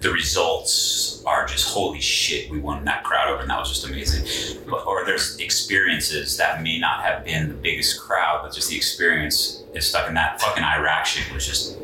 the 0.02 0.12
results 0.12 1.24
are 1.26 1.46
just 1.46 1.70
holy 1.70 2.02
shit, 2.02 2.52
we 2.52 2.60
won 2.60 2.84
that 2.84 3.06
crowd 3.06 3.30
over 3.30 3.42
and 3.42 3.50
that 3.50 3.58
was 3.58 3.70
just 3.70 3.88
amazing. 3.88 4.70
Or 4.70 5.06
there's 5.06 5.38
experiences 5.38 6.36
that 6.36 6.62
may 6.62 6.80
not 6.80 7.02
have 7.06 7.24
been 7.24 7.48
the 7.48 7.56
biggest 7.56 8.02
crowd, 8.02 8.42
but 8.44 8.54
just 8.54 8.70
the 8.70 8.76
experience 8.76 9.64
is 9.74 9.88
stuck 9.88 10.10
in 10.10 10.16
that 10.16 10.42
fucking 10.42 10.66
Iraq 10.66 11.06
shit 11.06 11.34
was 11.34 11.48
just 11.48 11.78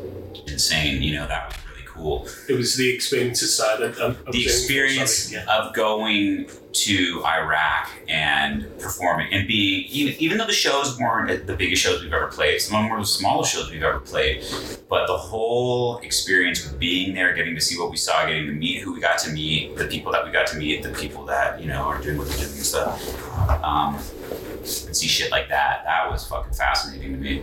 insane. 0.46 1.02
You 1.02 1.14
know 1.14 1.26
that 1.26 1.58
cool. 1.92 2.26
It 2.48 2.54
was 2.54 2.76
the 2.76 2.92
experiences 2.92 3.54
side. 3.56 3.80
And, 3.80 3.96
and 3.96 4.16
the 4.32 4.42
experience 4.42 5.34
of 5.48 5.74
going 5.74 6.48
to 6.72 7.22
Iraq 7.24 7.90
and 8.08 8.66
performing 8.78 9.32
and 9.32 9.46
being 9.48 9.84
even 9.88 10.14
even 10.18 10.38
though 10.38 10.46
the 10.46 10.52
shows 10.52 10.98
weren't 10.98 11.46
the 11.46 11.56
biggest 11.56 11.82
shows 11.82 12.02
we've 12.02 12.12
ever 12.12 12.28
played, 12.28 12.60
some 12.60 12.76
of 12.76 12.82
them 12.82 12.90
were 12.90 13.00
the 13.00 13.06
smallest 13.06 13.52
shows 13.52 13.70
we've 13.70 13.82
ever 13.82 14.00
played, 14.00 14.44
but 14.88 15.06
the 15.06 15.16
whole 15.16 15.98
experience 15.98 16.64
of 16.64 16.78
being 16.78 17.14
there, 17.14 17.34
getting 17.34 17.54
to 17.54 17.60
see 17.60 17.78
what 17.78 17.90
we 17.90 17.96
saw, 17.96 18.24
getting 18.26 18.46
to 18.46 18.52
meet 18.52 18.82
who 18.82 18.94
we 18.94 19.00
got 19.00 19.18
to 19.18 19.30
meet, 19.30 19.76
the 19.76 19.86
people 19.86 20.12
that 20.12 20.24
we 20.24 20.30
got 20.30 20.46
to 20.48 20.56
meet, 20.56 20.82
the 20.82 20.90
people 20.90 21.24
that 21.24 21.60
you 21.60 21.66
know 21.66 21.82
are 21.82 22.00
doing 22.00 22.18
what 22.18 22.28
they're 22.28 22.38
doing 22.38 22.50
and 22.50 22.66
stuff, 22.66 23.62
um, 23.64 23.96
and 23.96 24.66
see 24.96 25.08
shit 25.08 25.30
like 25.30 25.48
that. 25.48 25.82
That 25.84 26.10
was 26.10 26.26
fucking 26.28 26.52
fascinating 26.52 27.12
to 27.12 27.18
me. 27.18 27.42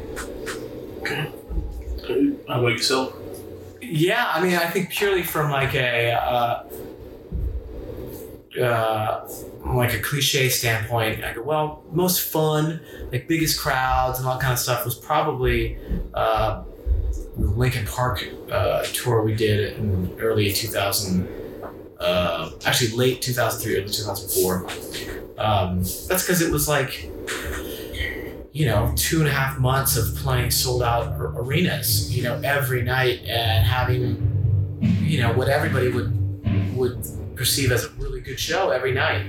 Okay. 0.99 1.31
How 2.47 2.59
about 2.59 2.67
yourself? 2.69 3.13
Yeah, 3.89 4.29
I 4.33 4.43
mean, 4.43 4.55
I 4.55 4.67
think 4.67 4.89
purely 4.89 5.23
from 5.23 5.49
like 5.49 5.73
a 5.73 6.11
uh, 6.11 6.63
uh, 8.61 9.29
like 9.65 9.93
a 9.93 9.99
cliche 9.99 10.49
standpoint, 10.49 11.23
I 11.23 11.33
go, 11.33 11.41
well, 11.41 11.83
most 11.91 12.21
fun, 12.21 12.81
like 13.11 13.27
biggest 13.27 13.59
crowds 13.59 14.19
and 14.19 14.27
all 14.27 14.35
that 14.35 14.41
kind 14.41 14.53
of 14.53 14.59
stuff 14.59 14.83
was 14.83 14.95
probably 14.95 15.77
uh, 16.13 16.63
the 17.37 17.47
Linkin 17.47 17.85
Park 17.85 18.27
uh, 18.51 18.83
tour 18.93 19.21
we 19.23 19.35
did 19.35 19.77
in 19.77 20.15
early 20.19 20.51
2000, 20.51 21.27
uh, 21.99 22.51
actually 22.65 22.95
late 22.95 23.21
2003, 23.21 23.77
early 23.77 23.87
2004. 23.87 24.67
Um, 25.37 25.77
that's 25.77 26.23
because 26.23 26.41
it 26.41 26.51
was 26.51 26.67
like 26.67 27.09
you 28.57 28.65
know, 28.65 28.91
two 28.95 29.19
and 29.19 29.27
a 29.27 29.31
half 29.31 29.59
months 29.59 29.97
of 29.97 30.15
playing 30.15 30.49
sold 30.49 30.81
out 30.81 31.15
arenas, 31.19 32.11
you 32.17 32.23
know, 32.23 32.41
every 32.43 32.81
night 32.81 33.19
and 33.27 33.63
having, 33.63 34.79
you 34.81 35.21
know, 35.21 35.31
what 35.33 35.47
everybody 35.47 35.89
would 35.89 36.11
would 36.75 37.05
perceive 37.35 37.71
as 37.71 37.85
a 37.85 37.89
really 37.99 38.19
good 38.19 38.39
show 38.39 38.71
every 38.71 38.93
night 38.93 39.21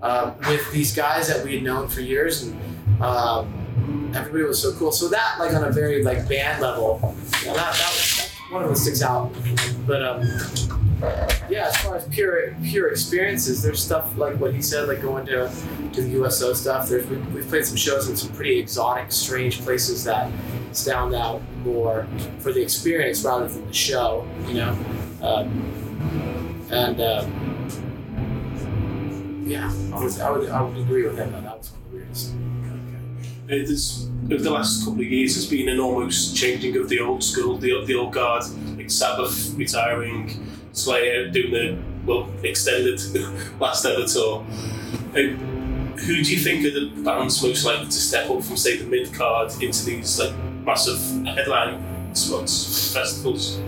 um, 0.00 0.38
with 0.46 0.70
these 0.70 0.94
guys 0.94 1.26
that 1.26 1.44
we 1.44 1.54
had 1.54 1.64
known 1.64 1.88
for 1.88 2.02
years 2.02 2.44
and 2.44 3.02
um, 3.02 4.12
everybody 4.14 4.44
was 4.44 4.62
so 4.62 4.72
cool. 4.74 4.92
So 4.92 5.08
that, 5.08 5.40
like 5.40 5.52
on 5.54 5.64
a 5.64 5.72
very 5.72 6.04
like 6.04 6.28
band 6.28 6.62
level, 6.62 7.00
you 7.40 7.48
know, 7.48 7.54
that, 7.54 7.74
that 7.74 7.90
was 7.90 8.27
one 8.50 8.62
of 8.62 8.68
them 8.68 8.76
sticks 8.76 9.02
out. 9.02 9.32
But 9.86 10.02
um, 10.02 10.22
yeah, 11.48 11.68
as 11.68 11.76
far 11.78 11.96
as 11.96 12.06
pure 12.08 12.54
pure 12.62 12.88
experiences, 12.88 13.62
there's 13.62 13.82
stuff 13.82 14.16
like 14.16 14.36
what 14.36 14.54
he 14.54 14.62
said, 14.62 14.88
like 14.88 15.02
going 15.02 15.26
to 15.26 15.50
to 15.92 16.02
the 16.02 16.10
USO 16.10 16.52
stuff. 16.52 16.88
There's 16.88 17.06
we, 17.06 17.16
we've 17.16 17.48
played 17.48 17.66
some 17.66 17.76
shows 17.76 18.08
in 18.08 18.16
some 18.16 18.32
pretty 18.34 18.58
exotic, 18.58 19.12
strange 19.12 19.60
places 19.60 20.04
that 20.04 20.30
stand 20.72 21.14
out 21.14 21.42
more 21.64 22.06
for 22.40 22.52
the 22.52 22.62
experience 22.62 23.24
rather 23.24 23.48
than 23.48 23.66
the 23.66 23.72
show. 23.72 24.26
You 24.46 24.54
know, 24.54 24.76
um, 25.22 26.66
and 26.70 27.00
um, 27.00 27.48
yeah, 29.46 29.72
I 29.92 30.02
would 30.02 30.20
I 30.20 30.30
would 30.30 30.48
I 30.50 30.62
would 30.62 30.76
agree 30.78 31.04
with 31.04 31.16
him 31.16 31.32
that 31.32 31.44
that 31.44 31.58
was 31.58 31.70
one 31.70 31.80
of 31.80 31.90
the 31.90 31.96
weirdest. 31.96 32.34
There's, 33.48 34.08
over 34.30 34.42
the 34.42 34.50
last 34.50 34.84
couple 34.84 35.00
of 35.00 35.06
years, 35.06 35.34
there's 35.34 35.48
been 35.48 35.68
an 35.70 35.80
almost 35.80 36.36
changing 36.36 36.76
of 36.76 36.88
the 36.88 37.00
old 37.00 37.24
school, 37.24 37.56
the, 37.56 37.82
the 37.86 37.94
old 37.94 38.12
guard, 38.12 38.44
like 38.76 38.90
Sabbath 38.90 39.54
retiring, 39.56 40.46
Slayer 40.72 41.30
doing 41.30 41.50
the 41.52 41.78
well 42.06 42.28
extended 42.42 43.00
last 43.60 43.84
ever 43.86 44.06
tour. 44.06 44.44
Uh, 45.10 45.34
who 45.98 46.22
do 46.22 46.32
you 46.32 46.38
think 46.38 46.64
are 46.64 46.70
the 46.70 46.92
bands 47.02 47.42
most 47.42 47.64
likely 47.64 47.86
to 47.86 47.92
step 47.92 48.30
up 48.30 48.42
from 48.44 48.56
say 48.56 48.76
the 48.76 48.84
mid 48.84 49.12
card 49.12 49.50
into 49.62 49.84
these 49.84 50.20
like 50.20 50.34
massive 50.64 51.00
headline 51.26 52.14
spots, 52.14 52.92
festivals? 52.92 53.60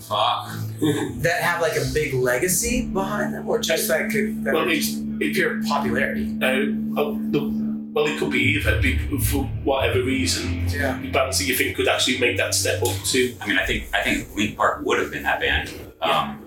Fuck. 0.00 0.50
That 1.22 1.40
have 1.40 1.62
like 1.62 1.76
a 1.76 1.84
big 1.94 2.12
legacy 2.12 2.86
behind 2.86 3.32
them, 3.32 3.48
or 3.48 3.58
just 3.58 3.88
like 3.88 4.10
that 4.12 4.50
Well, 4.52 4.64
are 4.64 4.68
it's, 4.68 4.94
pure 5.18 5.62
popularity. 5.64 6.36
uh, 6.42 7.00
oh, 7.00 7.18
the, 7.30 7.65
well, 7.96 8.06
it 8.06 8.18
could 8.18 8.30
be 8.30 8.40
either 8.40 8.78
be, 8.82 8.98
for 9.20 9.44
whatever 9.64 10.02
reason. 10.02 10.68
Yeah. 10.68 10.98
Bands 10.98 11.38
that 11.38 11.46
you 11.46 11.56
think 11.56 11.76
could 11.76 11.88
actually 11.88 12.18
make 12.18 12.36
that 12.36 12.54
step 12.54 12.82
up 12.82 12.94
to 13.06 13.34
I 13.40 13.46
mean, 13.46 13.58
I 13.58 13.64
think 13.64 13.88
I 13.94 14.02
think 14.02 14.28
Linkin 14.36 14.54
Park 14.54 14.84
would 14.84 14.98
have 15.00 15.10
been 15.10 15.22
that 15.22 15.40
band. 15.40 15.70
Um, 16.02 16.38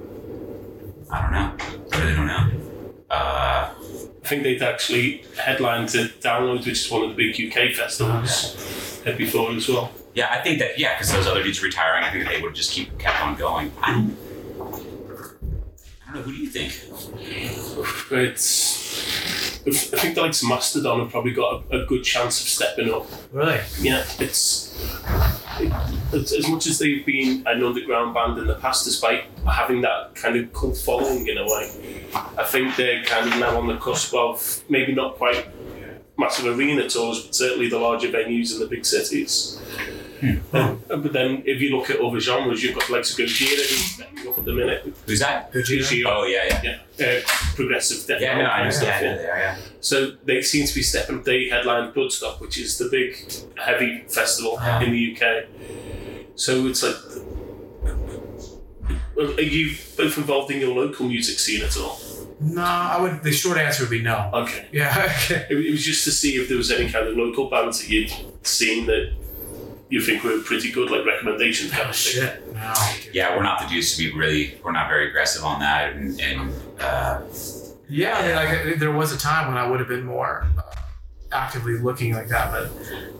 I 1.12 1.22
don't 1.24 1.32
know. 1.32 1.58
I 1.92 2.02
really 2.02 2.16
don't 2.16 2.28
know. 2.28 2.52
Uh, 3.10 3.74
I 4.24 4.28
think 4.28 4.44
they'd 4.44 4.62
actually 4.62 5.24
headline 5.44 5.88
to 5.88 6.10
Download, 6.22 6.60
which 6.60 6.86
is 6.86 6.92
one 6.92 7.10
of 7.10 7.16
the 7.16 7.16
big 7.16 7.34
UK 7.34 7.74
festivals. 7.74 9.02
uh, 9.08 9.14
before 9.14 9.52
as 9.52 9.68
well. 9.68 9.92
Yeah, 10.14 10.28
I 10.30 10.42
think 10.42 10.60
that 10.60 10.78
yeah, 10.78 10.94
because 10.94 11.12
those 11.12 11.26
other 11.26 11.42
dudes 11.42 11.64
retiring, 11.64 12.04
I 12.04 12.12
think 12.12 12.28
they 12.28 12.40
would 12.40 12.54
just 12.54 12.70
keep 12.74 12.96
kept 13.00 13.20
on 13.24 13.36
going. 13.36 13.72
I 13.82 13.94
don't, 13.94 14.16
I 14.60 16.14
don't 16.14 16.16
know. 16.16 16.22
Who 16.22 16.32
do 16.32 16.38
you 16.38 16.50
think? 16.50 16.74
It's. 18.12 18.79
I 19.70 19.98
think 20.00 20.16
the 20.16 20.22
likes 20.22 20.42
of 20.42 20.50
Mastodon 20.50 21.00
have 21.00 21.12
probably 21.12 21.34
got 21.34 21.64
a, 21.72 21.84
a 21.84 21.86
good 21.86 22.04
chance 22.04 22.42
of 22.42 22.48
stepping 22.48 22.94
up. 22.94 23.06
Right. 23.32 23.62
Yeah, 23.80 24.06
it's. 24.20 24.76
It, 25.60 25.72
as, 26.14 26.32
as 26.32 26.48
much 26.48 26.68
as 26.68 26.80
they've 26.80 27.06
been 27.06 27.44
an 27.46 27.64
underground 27.64 28.14
band 28.14 28.38
in 28.38 28.48
the 28.48 28.56
past, 28.56 28.86
despite 28.86 29.26
having 29.46 29.82
that 29.82 30.16
kind 30.16 30.38
of 30.38 30.52
cult 30.54 30.78
following 30.78 31.28
in 31.28 31.38
a 31.38 31.44
way, 31.44 32.06
I 32.38 32.44
think 32.44 32.76
they're 32.76 33.04
kind 33.04 33.32
of 33.32 33.40
now 33.40 33.58
on 33.58 33.68
the 33.68 33.78
cusp 33.78 34.14
of 34.14 34.64
maybe 34.70 34.94
not 34.94 35.16
quite 35.16 35.48
massive 36.18 36.46
arena 36.58 36.88
tours, 36.90 37.24
but 37.24 37.36
certainly 37.36 37.70
the 37.70 37.80
larger 37.80 38.10
venues 38.10 38.54
in 38.54 38.60
the 38.60 38.68
big 38.68 38.86
cities. 38.86 39.60
Um, 40.54 40.82
but 40.88 41.14
then, 41.14 41.44
if 41.46 41.62
you 41.62 41.76
look 41.76 41.90
at 41.90 42.00
other 42.00 42.20
genres, 42.20 42.64
you've 42.64 42.76
got 42.76 42.90
like 42.90 43.04
Gojira 43.04 43.56
who's 43.56 43.92
stepping 43.92 44.28
up 44.28 44.38
at 44.38 44.46
the 44.46 44.54
minute. 44.54 44.94
Who's 45.06 45.20
that? 45.20 45.52
Gojira, 45.54 46.04
Oh 46.08 46.26
yeah, 46.26 46.60
yeah. 46.64 46.80
yeah, 46.98 47.06
uh, 47.06 47.22
progressive 47.56 48.06
death 48.08 48.22
Yeah, 48.22 48.36
metal 48.36 48.44
no, 48.48 48.52
I 48.54 48.58
kind 48.60 48.74
stuff, 48.74 48.88
yeah. 48.88 49.02
Yeah, 49.02 49.16
they 49.16 49.24
yeah. 49.24 49.58
So 49.82 50.12
they 50.26 50.42
seem 50.42 50.66
to 50.68 50.76
be 50.76 50.82
stepping. 50.82 51.24
They 51.24 51.48
headline 51.50 51.92
Bloodstock, 51.94 52.42
which 52.42 52.58
is 52.58 52.78
the 52.78 52.90
big 52.90 53.16
heavy 53.58 54.04
festival 54.08 54.60
in 54.82 54.92
the 54.92 55.16
UK. 55.18 55.46
So 56.36 56.68
it's 56.68 56.84
like, 56.84 56.96
are 59.18 59.42
you 59.42 59.76
both 59.98 60.18
involved 60.18 60.52
in 60.52 60.62
your 60.62 60.76
local 60.76 61.08
music 61.08 61.40
scene 61.40 61.64
at 61.64 61.78
all? 61.78 62.00
No, 62.42 62.62
I 62.62 63.02
would. 63.02 63.22
The 63.24 63.32
short 63.34 63.58
answer 63.58 63.84
would 63.84 63.90
be 63.90 64.02
no. 64.02 64.30
Okay. 64.34 64.68
Yeah. 64.72 64.96
Okay. 65.26 65.46
It, 65.50 65.58
it 65.66 65.72
was 65.72 65.84
just 65.84 66.04
to 66.06 66.12
see 66.12 66.38
if 66.38 66.48
there 66.48 66.58
was 66.58 66.72
any 66.72 66.90
kind 66.90 67.08
of 67.08 67.18
local 67.18 67.50
bands 67.50 67.80
that 67.82 67.90
you'd 67.90 68.12
seen 68.44 68.86
that 68.86 69.14
you 69.90 70.02
think 70.02 70.24
we're 70.24 70.42
pretty 70.42 70.72
good, 70.72 70.90
like 70.92 71.06
recommendations 71.06 71.72
kind 71.72 71.84
Oh 71.88 71.90
of 71.90 71.96
thing. 71.96 72.22
shit. 72.24 72.54
No. 72.54 72.74
Yeah, 73.12 73.36
we're 73.36 73.44
not 73.44 73.60
the 73.62 73.68
dudes 73.68 73.96
to 73.98 74.04
be 74.12 74.18
really. 74.18 74.60
We're 74.64 74.72
not 74.72 74.88
very 74.88 75.10
aggressive 75.10 75.44
on 75.44 75.60
that, 75.62 75.94
and, 75.94 76.20
and 76.22 76.54
uh, 76.80 77.22
Yeah, 77.88 78.18
I 78.18 78.22
mean, 78.26 78.36
like 78.70 78.80
there 78.80 78.92
was 78.92 79.12
a 79.14 79.18
time 79.18 79.48
when 79.48 79.58
I 79.58 79.68
would 79.68 79.80
have 79.80 79.90
been 79.90 80.06
more 80.06 80.46
uh, 80.58 80.62
actively 81.32 81.78
looking 81.78 82.14
like 82.14 82.28
that, 82.30 82.52
but 82.52 82.70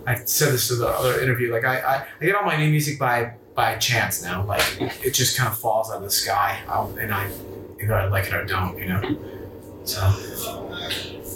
I 0.08 0.16
said 0.26 0.54
this 0.54 0.68
to 0.70 0.76
the 0.76 0.88
other 0.88 1.20
interview. 1.22 1.52
Like 1.52 1.66
I, 1.66 1.80
I, 1.80 2.06
I 2.22 2.26
get 2.26 2.36
all 2.36 2.44
my 2.46 2.56
new 2.58 2.70
music 2.70 3.00
by 3.00 3.34
by 3.56 3.76
chance 3.78 4.22
now. 4.24 4.46
Like 4.46 4.64
it 5.04 5.12
just 5.16 5.38
kind 5.38 5.50
of 5.52 5.58
falls 5.58 5.90
out 5.90 5.98
of 5.98 6.04
the 6.04 6.12
sky, 6.12 6.60
I'll, 6.68 6.96
and 7.00 7.12
I 7.14 7.30
either 7.82 7.94
I 7.96 8.08
like 8.08 8.28
it 8.28 8.34
or 8.34 8.46
don't. 8.46 8.78
You 8.78 8.88
know. 8.90 9.18
So 9.86 10.02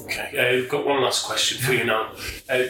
Okay, 0.05 0.37
uh, 0.37 0.63
I've 0.63 0.69
got 0.69 0.85
one 0.85 1.01
last 1.01 1.25
question 1.25 1.59
for 1.59 1.73
you 1.73 1.85
now. 1.85 2.11
Uh, 2.49 2.63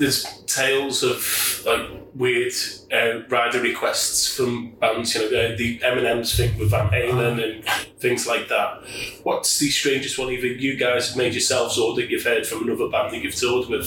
there's 0.00 0.24
tales 0.46 1.02
of 1.02 1.62
like 1.66 1.90
weird 2.14 2.52
uh, 2.90 3.20
rider 3.28 3.60
requests 3.60 4.34
from 4.34 4.72
bands, 4.80 5.14
you 5.14 5.20
know, 5.20 5.26
uh, 5.26 5.56
the 5.56 5.78
M&M's 5.82 6.34
thing 6.36 6.58
with 6.58 6.70
Van 6.70 6.88
Halen 6.88 7.42
and 7.44 7.64
things 8.00 8.26
like 8.26 8.48
that. 8.48 8.82
What's 9.24 9.58
the 9.58 9.68
strangest 9.68 10.18
one 10.18 10.30
either 10.30 10.46
you 10.46 10.76
guys 10.76 11.08
have 11.08 11.18
made 11.18 11.34
yourselves 11.34 11.78
or 11.78 11.94
that 11.96 12.08
you've 12.08 12.24
heard 12.24 12.46
from 12.46 12.66
another 12.66 12.88
band 12.88 13.12
that 13.12 13.22
you've 13.22 13.34
toured 13.34 13.68
with? 13.68 13.86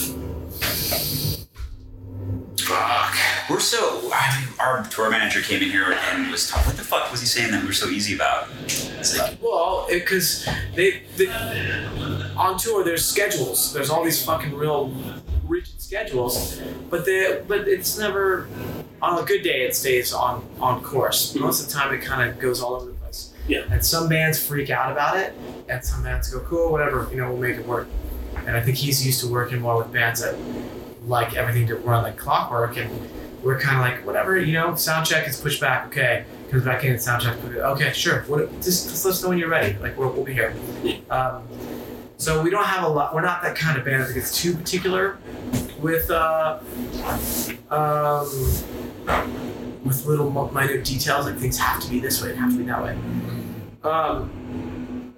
fuck. 2.59 3.15
we're 3.49 3.59
so. 3.59 4.09
I 4.13 4.39
mean, 4.39 4.49
our 4.59 4.83
tour 4.85 5.09
manager 5.09 5.41
came 5.41 5.61
in 5.63 5.69
here 5.69 5.91
and 5.91 6.31
was 6.31 6.47
talking. 6.47 6.67
What 6.67 6.77
the 6.77 6.83
fuck 6.83 7.11
was 7.11 7.21
he 7.21 7.27
saying 7.27 7.51
that 7.51 7.61
we 7.61 7.67
were 7.67 7.73
so 7.73 7.89
easy 7.89 8.15
about? 8.15 8.47
It's 8.63 9.17
like, 9.17 9.37
Well, 9.41 9.87
because 9.89 10.47
they, 10.75 11.03
they 11.17 11.27
on 12.37 12.57
tour, 12.57 12.83
there's 12.83 13.03
schedules. 13.03 13.73
There's 13.73 13.89
all 13.89 14.03
these 14.03 14.23
fucking 14.23 14.55
real 14.55 14.93
rigid 15.47 15.81
schedules, 15.81 16.59
but 16.89 17.05
they 17.05 17.41
but 17.47 17.67
it's 17.67 17.97
never 17.97 18.47
on 19.01 19.21
a 19.21 19.25
good 19.25 19.43
day. 19.43 19.65
It 19.65 19.75
stays 19.75 20.13
on 20.13 20.47
on 20.59 20.81
course. 20.83 21.35
Most 21.35 21.61
of 21.61 21.67
the 21.67 21.73
time, 21.73 21.93
it 21.93 22.01
kind 22.01 22.29
of 22.29 22.39
goes 22.39 22.61
all 22.61 22.75
over 22.75 22.87
the 22.87 22.93
place. 22.93 23.33
Yeah. 23.47 23.65
And 23.69 23.85
some 23.85 24.07
bands 24.07 24.41
freak 24.45 24.69
out 24.69 24.91
about 24.91 25.17
it, 25.17 25.33
and 25.69 25.83
some 25.83 26.03
bands 26.03 26.29
go, 26.29 26.39
"Cool, 26.41 26.71
whatever. 26.71 27.07
You 27.11 27.17
know, 27.17 27.31
we'll 27.31 27.41
make 27.41 27.57
it 27.57 27.67
work." 27.67 27.87
And 28.45 28.57
I 28.57 28.61
think 28.61 28.77
he's 28.77 29.05
used 29.05 29.21
to 29.21 29.27
working 29.27 29.61
more 29.61 29.77
with 29.77 29.91
bands 29.91 30.21
that 30.21 30.35
like 31.05 31.35
everything 31.35 31.67
to 31.67 31.75
run 31.75 32.03
like 32.03 32.17
clockwork, 32.17 32.77
and 32.77 32.89
we're 33.43 33.59
kind 33.59 33.77
of 33.77 33.81
like, 33.83 34.05
whatever. 34.05 34.37
You 34.37 34.53
know, 34.53 34.75
sound 34.75 35.05
check 35.05 35.27
is 35.27 35.39
pushed 35.39 35.59
back. 35.59 35.87
Okay, 35.87 36.25
comes 36.49 36.63
back 36.63 36.83
in, 36.83 36.97
sound 36.97 37.21
check. 37.23 37.35
Okay, 37.43 37.91
sure. 37.91 38.21
What? 38.23 38.49
Just, 38.61 38.89
just 38.89 39.03
let 39.05 39.11
us 39.11 39.23
know 39.23 39.29
when 39.29 39.37
you're 39.37 39.49
ready. 39.49 39.77
Like 39.79 39.97
we'll, 39.97 40.09
we'll 40.11 40.23
be 40.23 40.33
here. 40.33 40.55
Um, 41.09 41.43
so 42.23 42.41
we 42.41 42.49
don't 42.49 42.63
have 42.63 42.85
a 42.85 42.87
lot. 42.87 43.13
We're 43.13 43.21
not 43.21 43.41
that 43.43 43.55
kind 43.55 43.77
of 43.77 43.83
band 43.83 44.03
that 44.03 44.13
gets 44.13 44.41
too 44.41 44.53
particular 44.55 45.17
with 45.79 46.09
uh, 46.09 46.59
um, 47.69 48.29
with 49.83 50.05
little 50.05 50.31
minute 50.53 50.85
details. 50.85 51.25
Like 51.25 51.37
things 51.37 51.57
have 51.57 51.81
to 51.81 51.89
be 51.89 51.99
this 51.99 52.23
way. 52.23 52.29
It 52.29 52.37
have 52.37 52.51
to 52.51 52.57
be 52.57 52.63
that 52.63 52.81
way. 52.81 52.97
Um, 53.83 55.13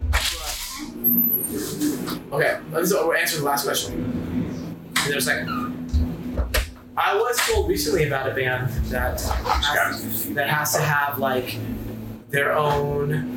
okay, 2.31 2.59
let's 2.71 2.91
answer 2.91 3.37
the 3.37 3.43
last 3.43 3.65
question. 3.65 4.73
In 5.07 5.13
a 5.13 5.21
second. 5.21 5.73
I 6.97 7.13
was 7.13 7.37
told 7.45 7.69
recently 7.69 8.07
about 8.07 8.31
a 8.31 8.33
band 8.33 8.69
that 8.85 9.21
has, 9.21 10.29
that 10.29 10.49
has 10.49 10.73
to 10.73 10.81
have 10.81 11.19
like 11.19 11.57
their 12.29 12.53
own 12.53 13.34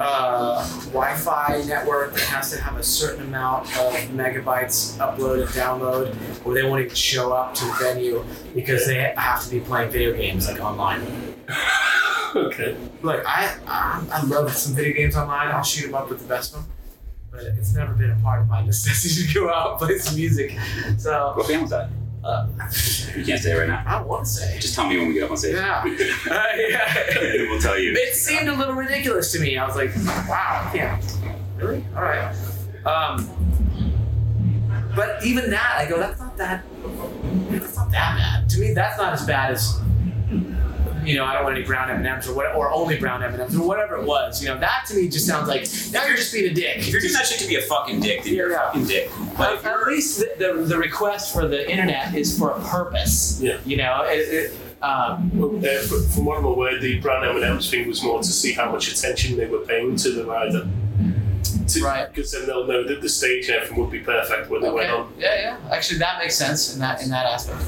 uh, 0.00 0.66
Wi-Fi 0.86 1.62
network 1.66 2.14
that 2.14 2.22
has 2.22 2.50
to 2.50 2.60
have 2.60 2.78
a 2.78 2.82
certain 2.82 3.22
amount 3.26 3.66
of 3.78 3.92
megabytes 4.14 4.96
upload 4.96 5.42
and 5.42 5.50
download, 5.50 6.16
or 6.44 6.54
they 6.54 6.62
won't 6.62 6.82
even 6.82 6.94
show 6.94 7.32
up 7.32 7.54
to 7.54 7.64
the 7.66 7.72
venue 7.74 8.24
because 8.54 8.86
they 8.86 9.12
have 9.16 9.44
to 9.44 9.50
be 9.50 9.60
playing 9.60 9.90
video 9.90 10.14
games 10.14 10.48
like 10.48 10.60
online. 10.60 11.02
okay. 12.34 12.76
Like 13.02 13.24
I, 13.26 13.54
I, 13.66 14.06
I 14.10 14.22
love 14.24 14.50
some 14.56 14.74
video 14.74 14.94
games 14.94 15.16
online. 15.16 15.48
I'll 15.48 15.62
shoot 15.62 15.86
them 15.86 15.94
up 15.94 16.08
with 16.08 16.20
the 16.20 16.28
best 16.28 16.54
of 16.54 16.62
them, 16.62 16.72
but 17.30 17.42
it's 17.42 17.74
never 17.74 17.92
been 17.92 18.10
a 18.10 18.18
part 18.20 18.40
of 18.40 18.48
my 18.48 18.62
necessity 18.64 19.30
to 19.30 19.34
go 19.34 19.52
out 19.52 19.72
and 19.72 19.78
play 19.80 19.98
some 19.98 20.16
music. 20.16 20.56
So 20.96 21.34
what 21.36 21.46
band 21.46 21.62
was 21.62 21.70
that? 21.72 21.90
Uh, 22.22 22.46
You 23.16 23.24
can't 23.24 23.40
say 23.40 23.52
it 23.52 23.58
right 23.58 23.68
now. 23.68 23.82
I 23.86 24.02
want 24.02 24.24
to 24.26 24.30
say. 24.30 24.58
Just 24.58 24.74
tell 24.74 24.88
me 24.88 24.98
when 24.98 25.08
we 25.08 25.14
get 25.14 25.24
up 25.24 25.30
on 25.30 25.36
stage. 25.36 25.54
Yeah. 25.54 25.82
Uh, 26.30 26.44
yeah. 26.56 27.48
we'll 27.48 27.60
tell 27.60 27.78
you. 27.78 27.92
It 27.92 28.14
seemed 28.14 28.48
a 28.48 28.54
little 28.54 28.74
ridiculous 28.74 29.32
to 29.32 29.40
me. 29.40 29.56
I 29.56 29.66
was 29.66 29.76
like, 29.76 29.90
wow, 30.28 30.70
yeah, 30.74 31.00
really? 31.56 31.84
All 31.96 32.02
right. 32.02 32.34
Um, 32.84 33.28
but 34.94 35.24
even 35.24 35.50
that, 35.50 35.76
I 35.78 35.88
go, 35.88 35.98
that's 35.98 36.20
not 36.20 36.36
that, 36.36 36.64
that's 37.50 37.76
not 37.76 37.90
that 37.90 38.16
bad. 38.18 38.50
To 38.50 38.60
me, 38.60 38.74
that's 38.74 38.98
not 38.98 39.12
as 39.12 39.24
bad 39.26 39.52
as, 39.52 39.80
you 41.04 41.16
know, 41.16 41.24
I 41.24 41.34
don't 41.34 41.44
want 41.44 41.56
any 41.56 41.64
brown 41.64 41.90
M&Ms 41.90 42.28
or 42.28 42.34
what, 42.34 42.54
or 42.54 42.70
only 42.70 42.98
brown 42.98 43.22
M&Ms 43.22 43.56
or 43.56 43.66
whatever 43.66 43.96
it 43.96 44.04
was. 44.06 44.42
You 44.42 44.48
know, 44.48 44.58
that 44.58 44.84
to 44.88 44.94
me 44.94 45.08
just 45.08 45.26
sounds 45.26 45.48
like 45.48 45.66
now 45.92 46.06
you're 46.06 46.16
just 46.16 46.32
being 46.32 46.50
a 46.50 46.54
dick. 46.54 46.78
If 46.78 46.88
you're 46.88 47.00
doing 47.00 47.12
that 47.14 47.26
shit 47.26 47.38
to 47.40 47.46
be 47.48 47.56
a 47.56 47.62
fucking 47.62 48.00
dick, 48.00 48.24
then 48.24 48.34
you're 48.34 48.52
a 48.52 48.56
fucking 48.56 48.86
dick. 48.86 49.10
But 49.36 49.64
At, 49.64 49.80
at 49.80 49.86
least 49.86 50.18
the, 50.20 50.32
the, 50.38 50.62
the 50.62 50.78
request 50.78 51.32
for 51.32 51.46
the 51.48 51.70
internet 51.70 52.14
is 52.14 52.38
for 52.38 52.50
a 52.50 52.60
purpose. 52.64 53.40
Yeah. 53.40 53.58
You 53.64 53.76
know, 53.78 54.02
it, 54.04 54.18
it, 54.52 54.52
um, 54.82 55.30
Well, 55.34 55.56
uh, 55.58 55.78
from 56.14 56.24
what 56.24 56.38
I'm 56.38 56.44
aware, 56.44 56.78
the 56.78 57.00
Brown 57.00 57.24
M&M's 57.36 57.70
thing 57.70 57.86
was 57.86 58.02
more 58.02 58.18
to 58.18 58.24
see 58.32 58.52
how 58.52 58.70
much 58.72 58.90
attention 58.90 59.36
they 59.36 59.46
were 59.46 59.58
paying 59.60 59.96
to 59.96 60.10
the 60.12 60.24
rider. 60.24 60.68
To, 61.68 61.84
Right. 61.84 62.08
Because 62.12 62.32
then 62.32 62.46
they'll 62.46 62.66
know 62.66 62.84
that 62.86 63.00
the 63.00 63.08
stage 63.08 63.46
and 63.48 63.56
everything 63.56 63.78
would 63.78 63.90
be 63.92 64.00
perfect 64.00 64.50
when 64.50 64.60
they 64.60 64.70
went 64.70 64.90
on. 64.90 65.12
Yeah, 65.16 65.40
yeah. 65.40 65.70
Actually, 65.70 65.98
that 65.98 66.18
makes 66.18 66.34
sense 66.34 66.74
in 66.74 66.80
that 66.80 67.00
in 67.00 67.10
that 67.10 67.26
aspect. 67.26 67.62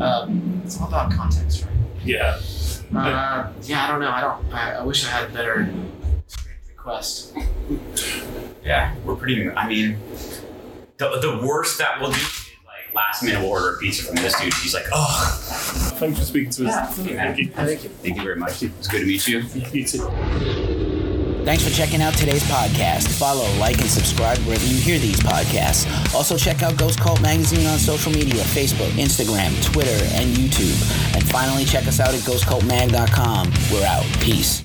Um, 0.00 0.60
it's 0.64 0.80
all 0.80 0.88
about 0.88 1.12
context, 1.12 1.62
right? 1.62 1.70
Yeah. 2.04 2.40
Uh, 2.94 3.52
yeah, 3.62 3.84
I 3.84 3.88
don't 3.88 4.00
know. 4.00 4.10
I 4.10 4.20
don't. 4.20 4.54
I, 4.54 4.74
I 4.76 4.82
wish 4.82 5.06
I 5.06 5.10
had 5.10 5.30
a 5.30 5.32
better 5.32 5.68
request. 6.68 7.36
yeah, 8.64 8.94
we're 9.04 9.16
pretty. 9.16 9.50
I 9.50 9.68
mean, 9.68 9.98
the, 10.98 11.18
the 11.20 11.46
worst 11.46 11.78
that 11.78 12.00
we'll 12.00 12.10
do 12.10 12.16
is 12.16 12.50
like 12.66 12.94
last 12.94 13.22
minute 13.22 13.40
we'll 13.40 13.50
order 13.50 13.76
a 13.76 13.78
pizza 13.78 14.04
from 14.04 14.16
this 14.16 14.38
dude. 14.40 14.52
He's 14.54 14.74
like, 14.74 14.86
oh, 14.92 15.40
Thanks 15.96 16.18
for 16.18 16.24
speaking 16.24 16.50
to 16.50 16.66
us. 16.68 16.98
Yeah. 16.98 17.24
Thank 17.24 17.38
you. 17.38 17.48
Thank 17.50 17.84
you. 17.84 17.88
thank 17.90 18.16
you 18.16 18.22
very 18.22 18.36
much. 18.36 18.62
It's 18.62 18.88
good 18.88 19.00
to 19.00 19.06
meet 19.06 19.26
you. 19.28 19.40
You 19.72 19.84
too. 19.86 20.90
Thanks 21.44 21.62
for 21.62 21.70
checking 21.70 22.00
out 22.00 22.14
today's 22.14 22.42
podcast. 22.44 23.06
Follow, 23.18 23.46
like, 23.58 23.78
and 23.78 23.90
subscribe 23.90 24.38
wherever 24.38 24.64
you 24.64 24.76
hear 24.76 24.98
these 24.98 25.20
podcasts. 25.20 25.84
Also, 26.14 26.38
check 26.38 26.62
out 26.62 26.76
Ghost 26.78 26.98
Cult 26.98 27.20
Magazine 27.20 27.66
on 27.66 27.78
social 27.78 28.12
media 28.12 28.42
Facebook, 28.44 28.90
Instagram, 28.92 29.52
Twitter, 29.62 30.04
and 30.14 30.34
YouTube. 30.34 31.14
And 31.14 31.22
finally, 31.28 31.64
check 31.66 31.86
us 31.86 32.00
out 32.00 32.14
at 32.14 32.20
ghostcultmag.com. 32.20 33.52
We're 33.70 33.86
out. 33.86 34.04
Peace. 34.20 34.62